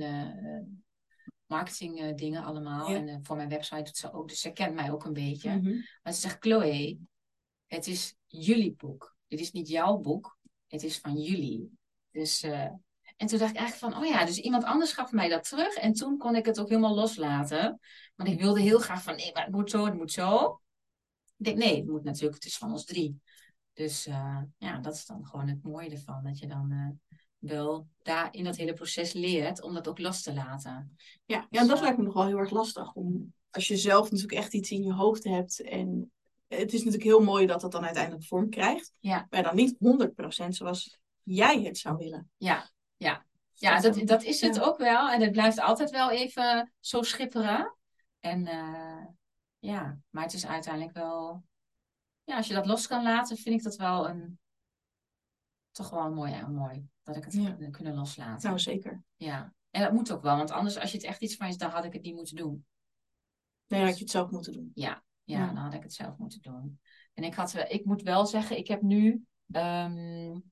marketing 1.45 2.15
dingen 2.15 2.43
allemaal. 2.43 2.87
En 2.87 3.23
voor 3.23 3.35
mijn 3.35 3.49
website 3.49 3.83
doet 3.83 3.97
ze 3.97 4.13
ook. 4.13 4.27
Dus 4.27 4.39
ze 4.39 4.51
kent 4.51 4.75
mij 4.75 4.91
ook 4.91 5.05
een 5.05 5.13
beetje. 5.13 5.49
Mm 5.49 5.65
-hmm. 5.65 5.85
Maar 6.03 6.13
ze 6.13 6.19
zegt, 6.19 6.37
Chloe, 6.39 6.97
het 7.67 7.87
is 7.87 8.15
jullie 8.27 8.73
boek 8.73 9.15
dit 9.27 9.39
is 9.39 9.51
niet 9.51 9.67
jouw 9.67 9.97
boek, 9.97 10.37
het 10.67 10.83
is 10.83 10.99
van 10.99 11.17
jullie. 11.17 11.77
Dus, 12.11 12.43
uh, 12.43 12.61
en 13.17 13.27
toen 13.27 13.39
dacht 13.39 13.51
ik 13.51 13.57
eigenlijk 13.57 13.93
van, 13.93 14.03
oh 14.03 14.09
ja, 14.09 14.25
dus 14.25 14.37
iemand 14.37 14.63
anders 14.63 14.93
gaf 14.93 15.11
mij 15.11 15.29
dat 15.29 15.49
terug. 15.49 15.75
En 15.75 15.93
toen 15.93 16.17
kon 16.17 16.35
ik 16.35 16.45
het 16.45 16.59
ook 16.59 16.69
helemaal 16.69 16.95
loslaten. 16.95 17.79
Want 18.15 18.29
ik 18.29 18.39
wilde 18.39 18.61
heel 18.61 18.79
graag 18.79 19.03
van, 19.03 19.15
nee, 19.15 19.31
maar 19.33 19.43
het 19.43 19.51
moet 19.51 19.69
zo, 19.69 19.85
het 19.85 19.93
moet 19.93 20.11
zo. 20.11 20.59
Ik 21.37 21.45
denk, 21.45 21.57
nee, 21.57 21.75
het 21.75 21.87
moet 21.87 22.03
natuurlijk, 22.03 22.35
het 22.35 22.45
is 22.45 22.57
van 22.57 22.71
ons 22.71 22.85
drie. 22.85 23.21
Dus 23.73 24.07
uh, 24.07 24.41
ja, 24.57 24.79
dat 24.79 24.93
is 24.93 25.05
dan 25.05 25.25
gewoon 25.25 25.47
het 25.47 25.63
mooie 25.63 25.89
ervan. 25.89 26.23
Dat 26.23 26.39
je 26.39 26.47
dan 26.47 26.71
uh, 26.71 27.17
wel 27.45 27.87
daar 28.01 28.27
in 28.31 28.43
dat 28.43 28.55
hele 28.55 28.73
proces 28.73 29.13
leert 29.13 29.61
om 29.61 29.73
dat 29.73 29.87
ook 29.87 29.99
los 29.99 30.21
te 30.21 30.33
laten. 30.33 30.97
Ja, 31.25 31.47
ja 31.49 31.59
dus, 31.59 31.69
dat 31.69 31.81
lijkt 31.81 31.97
me 31.97 32.03
nog 32.03 32.13
wel 32.13 32.25
heel 32.25 32.37
erg 32.37 32.51
lastig. 32.51 32.93
Om, 32.93 33.33
als 33.51 33.67
je 33.67 33.77
zelf 33.77 34.11
natuurlijk 34.11 34.39
echt 34.39 34.53
iets 34.53 34.71
in 34.71 34.83
je 34.83 34.93
hoofd 34.93 35.23
hebt 35.23 35.61
en 35.61 36.11
het 36.47 36.73
is 36.73 36.79
natuurlijk 36.79 37.03
heel 37.03 37.23
mooi 37.23 37.45
dat 37.45 37.61
het 37.61 37.71
dan 37.71 37.85
uiteindelijk 37.85 38.25
vorm 38.25 38.49
krijgt. 38.49 38.93
Ja. 38.99 39.27
Maar 39.29 39.43
dan 39.43 39.55
niet 39.55 39.75
100% 40.45 40.47
zoals 40.47 40.99
jij 41.23 41.61
het 41.61 41.77
zou 41.77 41.97
willen. 41.97 42.29
Ja, 42.37 42.69
ja. 42.97 43.25
Ja, 43.53 43.79
dat, 43.79 44.07
dat 44.07 44.23
is 44.23 44.41
het 44.41 44.61
ook 44.61 44.77
wel. 44.77 45.09
En 45.09 45.21
het 45.21 45.31
blijft 45.31 45.59
altijd 45.59 45.89
wel 45.89 46.11
even 46.11 46.73
zo 46.79 47.01
schipperen. 47.01 47.75
En 48.19 48.47
uh, 48.47 49.05
ja, 49.59 49.97
maar 50.09 50.23
het 50.23 50.33
is 50.33 50.45
uiteindelijk 50.45 50.93
wel... 50.93 51.43
Ja, 52.23 52.35
als 52.35 52.47
je 52.47 52.53
dat 52.53 52.65
los 52.65 52.87
kan 52.87 53.03
laten, 53.03 53.37
vind 53.37 53.55
ik 53.55 53.63
dat 53.63 53.75
wel 53.75 54.09
een... 54.09 54.39
Toch 55.71 55.89
wel 55.89 56.11
mooi, 56.11 56.31
ja, 56.31 56.47
mooi. 56.47 56.87
Dat 57.05 57.15
ik 57.15 57.23
het 57.23 57.33
ja. 57.33 57.57
kunnen 57.71 57.95
loslaten. 57.95 58.47
Nou, 58.47 58.59
zeker. 58.59 59.03
Ja. 59.15 59.53
En 59.69 59.81
dat 59.81 59.91
moet 59.91 60.11
ook 60.11 60.21
wel. 60.21 60.37
Want 60.37 60.51
anders, 60.51 60.77
als 60.77 60.91
je 60.91 60.97
het 60.97 61.05
echt 61.05 61.21
iets 61.21 61.35
van 61.35 61.47
is, 61.47 61.57
dan 61.57 61.69
had 61.69 61.85
ik 61.85 61.93
het 61.93 62.01
niet 62.01 62.15
moeten 62.15 62.35
doen. 62.35 62.65
Nee, 63.67 63.79
dan 63.79 63.89
had 63.89 63.97
je 63.97 64.03
het 64.03 64.13
zelf 64.13 64.29
moeten 64.29 64.53
doen. 64.53 64.71
Ja, 64.73 65.03
ja, 65.23 65.45
dan 65.45 65.55
had 65.55 65.73
ik 65.73 65.83
het 65.83 65.93
zelf 65.93 66.17
moeten 66.17 66.41
doen. 66.41 66.79
En 67.13 67.23
ik, 67.23 67.33
had, 67.33 67.55
ik 67.67 67.85
moet 67.85 68.01
wel 68.01 68.25
zeggen, 68.25 68.57
ik 68.57 68.67
heb 68.67 68.81
nu. 68.81 69.25
Um, 69.51 70.43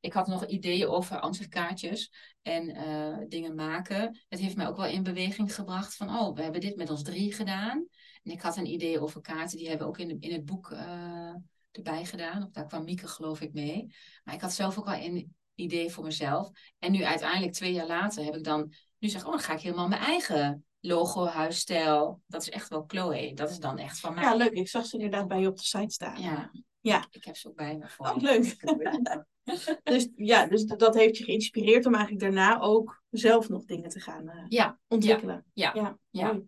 ik 0.00 0.12
had 0.12 0.26
nog 0.26 0.46
ideeën 0.46 0.88
over 0.88 1.20
ansichtkaartjes 1.20 2.12
en 2.42 2.76
uh, 2.76 3.18
dingen 3.28 3.54
maken. 3.54 4.18
Het 4.28 4.40
heeft 4.40 4.56
mij 4.56 4.66
ook 4.66 4.76
wel 4.76 4.86
in 4.86 5.02
beweging 5.02 5.54
gebracht 5.54 5.96
van, 5.96 6.08
oh, 6.08 6.34
we 6.34 6.42
hebben 6.42 6.60
dit 6.60 6.76
met 6.76 6.90
ons 6.90 7.02
drie 7.02 7.32
gedaan. 7.32 7.86
En 8.22 8.32
ik 8.32 8.40
had 8.40 8.56
een 8.56 8.72
idee 8.72 9.00
over 9.00 9.20
kaarten, 9.20 9.58
die 9.58 9.68
hebben 9.68 9.86
we 9.86 9.92
ook 9.92 9.98
in, 9.98 10.20
in 10.20 10.32
het 10.32 10.44
boek 10.44 10.70
uh, 10.70 11.34
erbij 11.70 12.04
gedaan. 12.04 12.42
Of 12.42 12.50
daar 12.50 12.66
kwam 12.66 12.84
Mieke 12.84 13.08
geloof 13.08 13.40
ik 13.40 13.52
mee. 13.52 13.94
Maar 14.24 14.34
ik 14.34 14.40
had 14.40 14.52
zelf 14.52 14.78
ook 14.78 14.84
wel 14.84 15.00
een 15.00 15.34
idee 15.56 15.90
voor 15.90 16.04
mezelf. 16.04 16.50
En 16.78 16.92
nu 16.92 17.04
uiteindelijk, 17.04 17.52
twee 17.52 17.72
jaar 17.72 17.86
later, 17.86 18.24
heb 18.24 18.34
ik 18.34 18.44
dan 18.44 18.72
nu 18.98 19.08
zeg, 19.08 19.24
oh, 19.24 19.30
dan 19.30 19.40
ga 19.40 19.52
ik 19.52 19.60
helemaal 19.60 19.88
mijn 19.88 20.02
eigen 20.02 20.64
logo, 20.80 21.24
huisstijl. 21.24 22.20
Dat 22.26 22.42
is 22.42 22.50
echt 22.50 22.68
wel 22.68 22.84
Chloe. 22.86 23.34
Dat 23.34 23.50
is 23.50 23.58
dan 23.58 23.78
echt 23.78 24.00
van 24.00 24.14
mij. 24.14 24.22
Ja, 24.22 24.34
leuk. 24.34 24.52
Ik 24.52 24.68
zag 24.68 24.86
ze 24.86 24.96
inderdaad 24.96 25.28
bij 25.28 25.40
je 25.40 25.48
op 25.48 25.56
de 25.56 25.64
site 25.64 25.94
staan. 25.94 26.20
Ja. 26.20 26.50
ja. 26.80 27.06
Ik 27.10 27.24
heb 27.24 27.36
ze 27.36 27.48
ook 27.48 27.56
bij 27.56 27.76
me 27.76 27.88
voor. 27.88 28.06
Oh, 28.06 28.16
leuk. 28.16 28.56
dus 29.82 30.08
ja, 30.16 30.46
dus 30.46 30.64
dat 30.64 30.94
heeft 30.94 31.16
je 31.16 31.24
geïnspireerd 31.24 31.86
om 31.86 31.94
eigenlijk 31.94 32.24
daarna 32.24 32.60
ook 32.60 33.02
zelf 33.10 33.48
nog 33.48 33.64
dingen 33.64 33.88
te 33.88 34.00
gaan 34.00 34.24
uh, 34.24 34.44
ja. 34.48 34.78
ontwikkelen. 34.88 35.44
Ja. 35.52 35.70
Ja. 35.74 35.98
ja. 36.10 36.40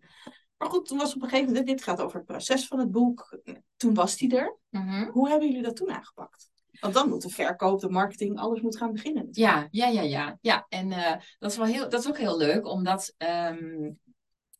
Maar 0.57 0.69
goed, 0.69 0.85
toen 0.85 0.97
was 0.97 1.15
op 1.15 1.21
een 1.21 1.29
gegeven 1.29 1.47
moment, 1.47 1.67
dit 1.67 1.83
gaat 1.83 2.01
over 2.01 2.17
het 2.17 2.25
proces 2.25 2.67
van 2.67 2.79
het 2.79 2.91
boek. 2.91 3.39
Toen 3.75 3.93
was 3.93 4.17
die 4.17 4.37
er. 4.37 4.57
Mm 4.69 5.09
Hoe 5.11 5.29
hebben 5.29 5.47
jullie 5.47 5.63
dat 5.63 5.75
toen 5.75 5.91
aangepakt? 5.91 6.49
Want 6.79 6.93
dan 6.93 7.09
moet 7.09 7.21
de 7.21 7.29
verkoop, 7.29 7.79
de 7.79 7.89
marketing, 7.89 8.39
alles 8.39 8.61
moet 8.61 8.77
gaan 8.77 8.91
beginnen. 8.91 9.27
Ja, 9.31 9.67
ja, 9.71 9.87
ja, 9.87 10.01
ja. 10.01 10.37
ja. 10.41 10.65
En 10.69 10.87
uh, 10.87 11.13
dat, 11.39 11.51
is 11.51 11.57
wel 11.57 11.65
heel, 11.65 11.89
dat 11.89 11.99
is 11.99 12.07
ook 12.07 12.17
heel 12.17 12.37
leuk, 12.37 12.67
omdat 12.67 13.13
um, 13.17 13.99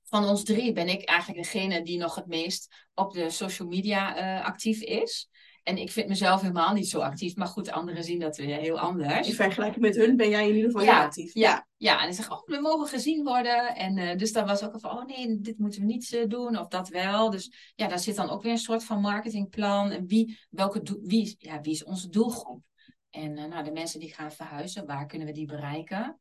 van 0.04 0.26
ons 0.26 0.44
drie 0.44 0.74
ben 0.74 0.88
ik 0.88 1.04
eigenlijk 1.04 1.44
degene 1.44 1.84
die 1.84 1.98
nog 1.98 2.16
het 2.16 2.28
meest 2.28 2.88
op 2.94 3.14
de 3.14 3.30
social 3.30 3.68
media 3.68 4.18
uh, 4.40 4.46
actief 4.46 4.82
is. 4.82 5.30
En 5.70 5.78
ik 5.78 5.92
vind 5.92 6.08
mezelf 6.08 6.42
helemaal 6.42 6.74
niet 6.74 6.90
zo 6.90 7.00
actief. 7.00 7.36
Maar 7.36 7.48
goed, 7.48 7.72
anderen 7.72 8.04
zien 8.04 8.20
dat 8.20 8.38
weer 8.38 8.58
heel 8.58 8.80
anders. 8.80 9.28
In 9.28 9.34
vergelijking 9.34 9.86
met 9.86 9.96
hun 9.96 10.16
ben 10.16 10.30
jij 10.30 10.50
in 10.50 10.56
ieder 10.56 10.72
geval 10.72 10.86
ja, 10.86 10.96
heel 10.96 11.06
actief. 11.06 11.34
Ja, 11.34 11.68
ja. 11.78 12.00
en 12.00 12.06
dan 12.06 12.14
zeggen 12.14 12.36
oh, 12.36 12.46
we 12.46 12.60
mogen 12.62 12.88
gezien 12.88 13.24
worden. 13.24 13.76
En 13.76 13.98
uh, 13.98 14.16
dus 14.16 14.34
dan 14.34 14.46
was 14.46 14.64
ook 14.64 14.80
van, 14.80 14.92
oh 14.92 15.06
nee, 15.06 15.40
dit 15.40 15.58
moeten 15.58 15.80
we 15.80 15.86
niet 15.86 16.12
uh, 16.12 16.28
doen. 16.28 16.60
Of 16.60 16.68
dat 16.68 16.88
wel. 16.88 17.30
Dus 17.30 17.74
ja, 17.76 17.88
daar 17.88 18.00
zit 18.00 18.16
dan 18.16 18.30
ook 18.30 18.42
weer 18.42 18.52
een 18.52 18.58
soort 18.58 18.84
van 18.84 19.02
marketingplan. 19.02 19.92
En 19.92 20.08
wie, 20.08 20.40
welke 20.50 21.00
wie, 21.02 21.36
ja, 21.40 21.62
wie 21.62 21.74
is 21.74 21.84
onze 21.84 22.10
doelgroep? 22.10 22.62
En 23.10 23.38
uh, 23.38 23.46
nou, 23.46 23.64
de 23.64 23.72
mensen 23.72 24.00
die 24.00 24.14
gaan 24.14 24.32
verhuizen, 24.32 24.86
waar 24.86 25.06
kunnen 25.06 25.28
we 25.28 25.34
die 25.34 25.48
bereiken? 25.48 26.20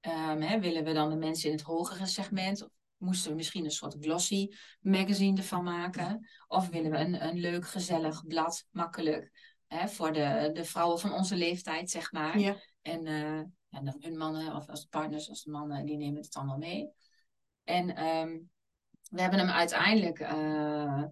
Um, 0.00 0.40
hè, 0.40 0.60
willen 0.60 0.84
we 0.84 0.92
dan 0.92 1.10
de 1.10 1.16
mensen 1.16 1.50
in 1.50 1.56
het 1.56 1.64
hogere 1.64 2.06
segment? 2.06 2.68
Moesten 2.98 3.30
we 3.30 3.36
misschien 3.36 3.64
een 3.64 3.70
soort 3.70 3.96
glossy 4.00 4.48
magazine 4.80 5.36
ervan 5.36 5.64
maken. 5.64 6.28
Of 6.46 6.68
willen 6.68 6.90
we 6.90 6.98
een, 6.98 7.24
een 7.26 7.38
leuk, 7.38 7.66
gezellig 7.66 8.26
blad, 8.26 8.66
makkelijk. 8.70 9.56
Hè, 9.66 9.88
voor 9.88 10.12
de, 10.12 10.50
de 10.52 10.64
vrouwen 10.64 10.98
van 10.98 11.12
onze 11.12 11.36
leeftijd, 11.36 11.90
zeg 11.90 12.12
maar. 12.12 12.38
Ja. 12.38 12.56
En, 12.82 13.06
uh, 13.06 13.38
en 13.70 13.84
dan 13.84 13.96
hun 13.98 14.16
mannen, 14.16 14.56
of 14.56 14.68
als 14.68 14.84
partners, 14.84 15.28
als 15.28 15.42
de 15.42 15.50
mannen, 15.50 15.86
die 15.86 15.96
nemen 15.96 16.22
het 16.22 16.34
allemaal 16.34 16.58
mee. 16.58 16.90
En 17.64 18.04
um, 18.04 18.50
we 19.10 19.20
hebben 19.20 19.38
hem 19.38 19.48
uiteindelijk 19.48 20.20
uh, 20.20 21.04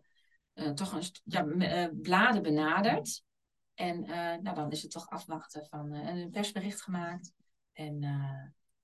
uh, 0.55 0.71
toch 0.71 0.93
een 0.93 1.03
ja, 1.25 1.91
bladen 2.03 2.43
benaderd. 2.43 3.23
En 3.75 4.01
nou, 4.43 4.55
dan 4.55 4.71
is 4.71 4.83
het 4.83 4.91
toch 4.91 5.09
afwachten 5.09 5.67
van 5.67 5.93
een 5.93 6.31
persbericht 6.31 6.83
gemaakt 6.83 7.33
en 7.73 8.05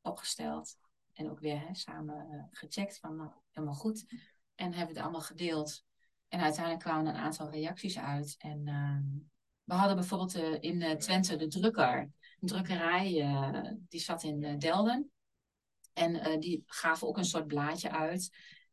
opgesteld. 0.00 0.76
En 1.12 1.31
ook 1.31 1.40
weer 1.40 1.61
hè, 1.61 1.75
samen 1.75 2.49
gecheckt 2.52 2.99
van 2.99 3.16
nou, 3.16 3.31
helemaal 3.50 3.76
goed. 3.76 4.04
En 4.54 4.73
hebben 4.73 4.87
we 4.87 4.92
het 4.92 5.02
allemaal 5.02 5.21
gedeeld. 5.21 5.85
En 6.28 6.40
uiteindelijk 6.40 6.85
kwamen 6.85 7.07
een 7.07 7.21
aantal 7.21 7.50
reacties 7.50 7.99
uit. 7.99 8.35
En 8.38 8.62
ehm, 8.66 9.02
we 9.64 9.75
hadden 9.75 9.97
bijvoorbeeld 9.97 10.62
in 10.62 10.99
Twente 10.99 11.37
de 11.37 11.47
drukker. 11.47 11.99
Een 12.40 12.49
drukkerij, 12.49 13.12
die 13.88 14.00
zat 14.00 14.23
in 14.23 14.59
Delden. 14.59 15.11
En 15.92 16.40
die 16.40 16.62
gaven 16.66 17.09
ook 17.09 17.19
een 17.19 17.25
soort 17.25 17.47
blaadje 17.47 17.90
uit. 17.90 18.31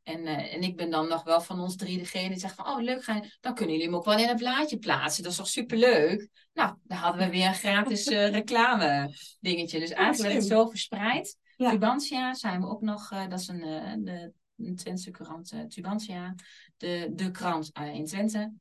En, 0.10 0.20
uh, 0.20 0.54
en 0.54 0.62
ik 0.62 0.76
ben 0.76 0.90
dan 0.90 1.08
nog 1.08 1.24
wel 1.24 1.42
van 1.42 1.60
ons 1.60 1.76
drie 1.76 1.98
degene 1.98 2.30
die 2.30 2.40
zegt 2.40 2.56
van, 2.56 2.68
oh 2.68 2.82
leuk, 2.82 3.04
ga 3.04 3.24
dan 3.40 3.54
kunnen 3.54 3.76
jullie 3.76 3.90
hem 3.90 4.00
ook 4.00 4.06
wel 4.06 4.20
in 4.20 4.30
een 4.30 4.36
blaadje 4.36 4.78
plaatsen. 4.78 5.24
Dat 5.24 5.32
is 5.32 5.38
toch 5.38 5.48
superleuk? 5.48 6.30
Nou, 6.54 6.76
dan 6.84 6.98
hadden 6.98 7.26
we 7.26 7.30
weer 7.30 7.48
een 7.48 7.54
gratis 7.54 8.08
uh, 8.08 8.30
reclame 8.30 9.14
dingetje. 9.40 9.80
Dus 9.80 9.90
eigenlijk 9.90 10.32
werd 10.32 10.44
het 10.44 10.52
zo 10.52 10.68
verspreid. 10.68 11.38
Ja. 11.60 11.70
Tubantia 11.70 12.34
zijn 12.34 12.62
we 12.62 12.68
ook 12.68 12.82
nog, 12.82 13.12
uh, 13.12 13.28
dat 13.28 13.40
is 13.40 13.48
een, 13.48 14.04
de, 14.04 14.34
een 14.56 14.76
Twentse 14.76 15.12
krant, 15.12 15.54
Tubantia, 15.68 16.36
de, 16.78 17.10
de 17.14 17.32
krant 17.32 17.72
in 17.94 18.06
Twente. 18.06 18.54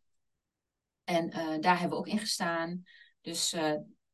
En 1.04 1.30
daar 1.60 1.78
hebben 1.78 1.98
we 1.98 2.04
ook 2.04 2.12
in 2.12 2.18
gestaan. 2.18 2.82
Dus, 3.20 3.52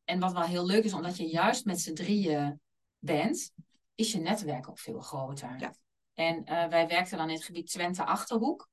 en 0.04 0.20
wat 0.20 0.32
wel 0.32 0.42
heel 0.42 0.66
leuk 0.66 0.84
is, 0.84 0.92
omdat 0.92 1.16
je 1.16 1.26
juist 1.26 1.64
met 1.64 1.80
z'n 1.80 1.92
drieën 1.92 2.60
bent, 2.98 3.52
is 3.94 4.12
je 4.12 4.18
netwerk 4.18 4.68
ook 4.68 4.78
veel 4.78 5.00
groter. 5.00 5.58
Ja. 5.58 5.74
En 6.14 6.44
wij 6.44 6.86
werkten 6.88 7.18
dan 7.18 7.28
in 7.28 7.34
het 7.34 7.44
gebied 7.44 7.70
Twente-Achterhoek. 7.70 8.68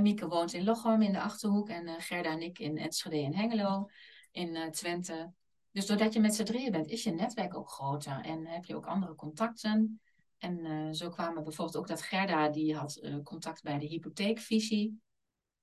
Mieke 0.00 0.28
woont 0.28 0.52
in 0.52 0.64
Lochem 0.64 1.02
in 1.02 1.12
de 1.12 1.20
Achterhoek 1.20 1.68
en 1.68 2.00
Gerda 2.00 2.30
en 2.30 2.42
ik 2.42 2.58
in 2.58 2.78
Enschede 2.78 3.16
en 3.16 3.34
Hengelo 3.34 3.88
in 4.30 4.70
Twente. 4.70 5.32
Dus 5.72 5.86
doordat 5.86 6.12
je 6.12 6.20
met 6.20 6.34
z'n 6.34 6.44
drieën 6.44 6.72
bent, 6.72 6.86
is 6.86 7.02
je 7.02 7.10
netwerk 7.10 7.56
ook 7.56 7.70
groter 7.70 8.20
en 8.20 8.46
heb 8.46 8.64
je 8.64 8.76
ook 8.76 8.86
andere 8.86 9.14
contacten. 9.14 10.00
En 10.38 10.94
zo 10.94 11.08
kwamen 11.08 11.44
bijvoorbeeld 11.44 11.76
ook 11.76 11.88
dat 11.88 12.02
Gerda, 12.02 12.48
die 12.48 12.76
had 12.76 13.00
contact 13.22 13.62
bij 13.62 13.78
de 13.78 13.86
hypotheekvisie. 13.86 15.00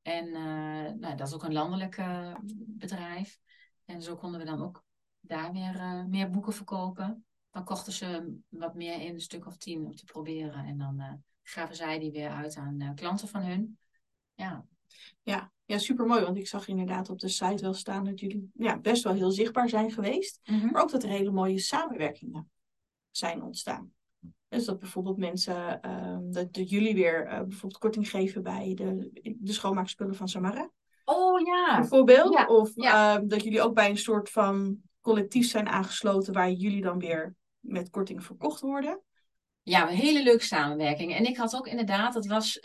En 0.01 0.31
nou, 0.99 1.15
dat 1.15 1.27
is 1.27 1.33
ook 1.33 1.43
een 1.43 1.53
landelijk 1.53 2.01
bedrijf. 2.55 3.39
En 3.85 4.01
zo 4.01 4.15
konden 4.15 4.39
we 4.39 4.45
dan 4.45 4.61
ook 4.61 4.83
daar 5.19 5.51
weer 5.51 6.05
meer 6.07 6.29
boeken 6.29 6.53
verkopen 6.53 7.23
dan 7.51 7.63
kochten 7.63 7.93
ze 7.93 8.37
wat 8.49 8.75
meer 8.75 9.01
in, 9.01 9.13
een 9.13 9.21
stuk 9.21 9.45
of 9.45 9.57
tien 9.57 9.85
om 9.85 9.95
te 9.95 10.05
proberen. 10.05 10.65
En 10.65 10.77
dan 10.77 11.23
gaven 11.43 11.75
zij 11.75 11.99
die 11.99 12.11
weer 12.11 12.29
uit 12.29 12.55
aan 12.55 12.91
klanten 12.95 13.27
van 13.27 13.41
hun. 13.41 13.77
Ja. 14.33 14.65
Ja, 15.21 15.51
ja 15.69 15.77
super 15.77 16.05
mooi. 16.05 16.21
Want 16.23 16.37
ik 16.37 16.47
zag 16.47 16.67
inderdaad 16.67 17.09
op 17.09 17.19
de 17.19 17.27
site 17.27 17.63
wel 17.63 17.73
staan 17.73 18.03
dat 18.03 18.19
jullie 18.19 18.51
ja, 18.53 18.79
best 18.79 19.03
wel 19.03 19.13
heel 19.13 19.31
zichtbaar 19.31 19.69
zijn 19.69 19.91
geweest. 19.91 20.39
Mm 20.43 20.59
-hmm. 20.59 20.71
Maar 20.71 20.81
ook 20.81 20.91
dat 20.91 21.03
er 21.03 21.09
hele 21.09 21.31
mooie 21.31 21.59
samenwerkingen 21.59 22.49
zijn 23.11 23.43
ontstaan. 23.43 23.93
Dus 24.47 24.65
dat 24.65 24.79
bijvoorbeeld 24.79 25.17
mensen, 25.17 25.89
um, 25.89 26.31
dat, 26.31 26.53
dat, 26.53 26.69
jullie 26.69 26.93
weer 26.93 27.25
uh, 27.25 27.39
bijvoorbeeld 27.39 27.77
korting 27.77 28.09
geven 28.09 28.43
bij 28.43 28.73
de, 28.73 29.09
de 29.39 29.53
schoonmaakspullen 29.53 30.15
van 30.15 30.27
Samara. 30.27 30.71
Oh 31.05 31.39
ja. 31.41 31.79
Bijvoorbeeld. 31.79 32.33
Ja, 32.33 32.45
of 32.45 32.71
ja. 32.75 33.15
Uh, 33.17 33.27
dat 33.27 33.43
jullie 33.43 33.61
ook 33.61 33.73
bij 33.73 33.89
een 33.89 33.97
soort 33.97 34.29
van 34.29 34.77
collectief 35.01 35.49
zijn 35.49 35.67
aangesloten 35.67 36.33
waar 36.33 36.51
jullie 36.51 36.81
dan 36.81 36.99
weer 36.99 37.35
met 37.59 37.89
korting 37.89 38.23
verkocht 38.23 38.61
worden. 38.61 39.01
Ja, 39.63 39.89
een 39.89 39.95
hele 39.95 40.23
leuke 40.23 40.43
samenwerking. 40.43 41.15
En 41.15 41.25
ik 41.25 41.37
had 41.37 41.55
ook 41.55 41.67
inderdaad, 41.67 42.13
dat 42.13 42.25
was. 42.25 42.59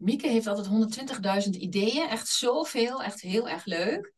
Mieke 0.00 0.28
heeft 0.28 0.46
altijd 0.46 1.46
120.000 1.46 1.50
ideeën. 1.50 2.08
Echt 2.08 2.28
zoveel. 2.28 3.02
Echt 3.02 3.20
heel 3.20 3.48
erg 3.48 3.64
leuk. 3.64 4.12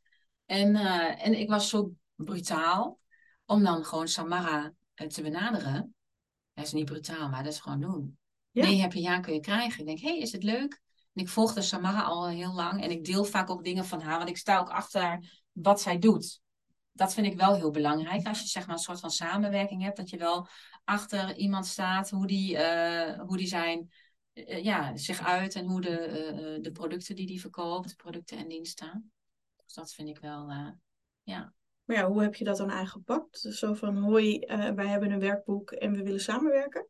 En, 0.47 0.75
uh, 0.75 1.27
en 1.27 1.39
ik 1.39 1.49
was 1.49 1.69
zo 1.69 1.93
brutaal 2.15 2.99
om 3.45 3.63
dan 3.63 3.85
gewoon 3.85 4.09
Samara 4.09 4.73
te 4.95 5.23
benaderen. 5.23 5.95
Dat 6.55 6.65
is 6.65 6.73
niet 6.73 6.85
brutaal, 6.85 7.29
maar 7.29 7.43
dat 7.43 7.53
is 7.53 7.61
gewoon 7.61 7.81
doen. 7.81 8.19
Ja. 8.51 8.65
Nee, 8.65 8.81
heb 8.81 8.93
je 8.93 9.01
ja, 9.01 9.21
kun 9.21 9.35
je 9.35 9.41
krijgen. 9.41 9.81
Ik 9.81 9.87
denk, 9.87 10.01
hé, 10.01 10.09
hey, 10.09 10.19
is 10.19 10.33
het 10.33 10.43
leuk? 10.43 10.81
En 11.13 11.23
ik 11.23 11.29
volgde 11.29 11.63
Samara 11.63 12.03
al 12.03 12.29
heel 12.29 12.53
lang. 12.53 12.83
En 12.83 12.91
ik 12.91 13.05
deel 13.05 13.25
vaak 13.25 13.51
ook 13.51 13.65
dingen 13.65 13.85
van 13.85 14.01
haar, 14.01 14.17
want 14.17 14.31
ik 14.31 14.37
sta 14.37 14.59
ook 14.59 14.71
achter 14.71 15.31
wat 15.53 15.81
zij 15.81 15.99
doet 15.99 16.43
dat 16.93 17.15
vind 17.15 17.27
ik 17.27 17.37
wel 17.37 17.55
heel 17.55 17.71
belangrijk. 17.71 18.27
Als 18.27 18.41
je 18.41 18.47
zeg 18.47 18.67
maar 18.67 18.77
een 18.77 18.83
soort 18.83 19.01
van 19.01 19.11
samenwerking 19.11 19.83
hebt, 19.83 19.97
dat 19.97 20.11
je 20.11 20.17
wel 20.17 20.47
achter 20.85 21.37
iemand 21.37 21.67
staat, 21.67 22.11
hoe 22.11 22.27
die, 22.27 22.57
uh, 22.57 23.19
hoe 23.19 23.37
die 23.37 23.47
zijn, 23.47 23.93
ja, 24.63 24.97
zich 24.97 25.21
uit 25.21 25.55
en 25.55 25.67
hoe 25.67 25.81
de, 25.81 26.09
uh, 26.57 26.63
de 26.63 26.73
producten 26.73 27.17
die 27.17 27.27
die 27.27 27.41
verkoopt, 27.41 27.97
producten 27.97 28.39
en 28.39 28.49
diensten. 28.49 29.13
Dus 29.65 29.75
dat 29.75 29.93
vind 29.93 30.09
ik 30.09 30.19
wel, 30.19 30.51
ja. 31.23 31.55
Maar 31.85 31.97
ja, 31.97 32.09
hoe 32.09 32.23
heb 32.23 32.35
je 32.35 32.45
dat 32.45 32.57
dan 32.57 32.71
aangepakt? 32.71 33.39
Zo 33.39 33.75
van, 33.75 33.97
hoi, 33.97 34.39
wij 34.75 34.87
hebben 34.87 35.11
een 35.11 35.21
werkboek 35.21 35.71
en 35.71 35.93
we 35.93 36.03
willen 36.03 36.21
samenwerken? 36.21 36.87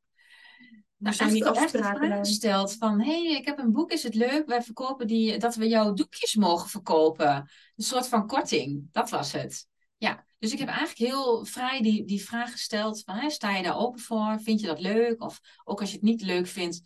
Nou, 0.96 1.14
zijn 1.14 1.32
die 1.32 1.46
afspraken 1.46 2.16
gesteld 2.18 2.74
van, 2.74 3.00
hé, 3.00 3.24
hey, 3.24 3.36
ik 3.36 3.46
heb 3.46 3.58
een 3.58 3.72
boek, 3.72 3.92
is 3.92 4.02
het 4.02 4.14
leuk? 4.14 4.46
Wij 4.46 4.62
verkopen 4.62 5.06
die, 5.06 5.38
dat 5.38 5.54
we 5.54 5.68
jouw 5.68 5.92
doekjes 5.92 6.34
mogen 6.34 6.68
verkopen. 6.68 7.36
Een 7.76 7.84
soort 7.84 8.08
van 8.08 8.26
korting, 8.26 8.88
dat 8.92 9.10
was 9.10 9.32
het. 9.32 9.66
Ja, 9.96 10.24
dus 10.38 10.52
ik 10.52 10.58
heb 10.58 10.68
eigenlijk 10.68 10.98
heel 10.98 11.44
vrij 11.44 11.80
die, 11.80 12.04
die 12.04 12.24
vraag 12.24 12.50
gesteld 12.50 13.02
van, 13.04 13.14
hè, 13.14 13.30
sta 13.30 13.56
je 13.56 13.62
daar 13.62 13.78
open 13.78 14.00
voor? 14.00 14.40
Vind 14.40 14.60
je 14.60 14.66
dat 14.66 14.80
leuk? 14.80 15.22
Of 15.22 15.40
ook 15.64 15.80
als 15.80 15.88
je 15.88 15.94
het 15.94 16.04
niet 16.04 16.22
leuk 16.22 16.46
vindt, 16.46 16.80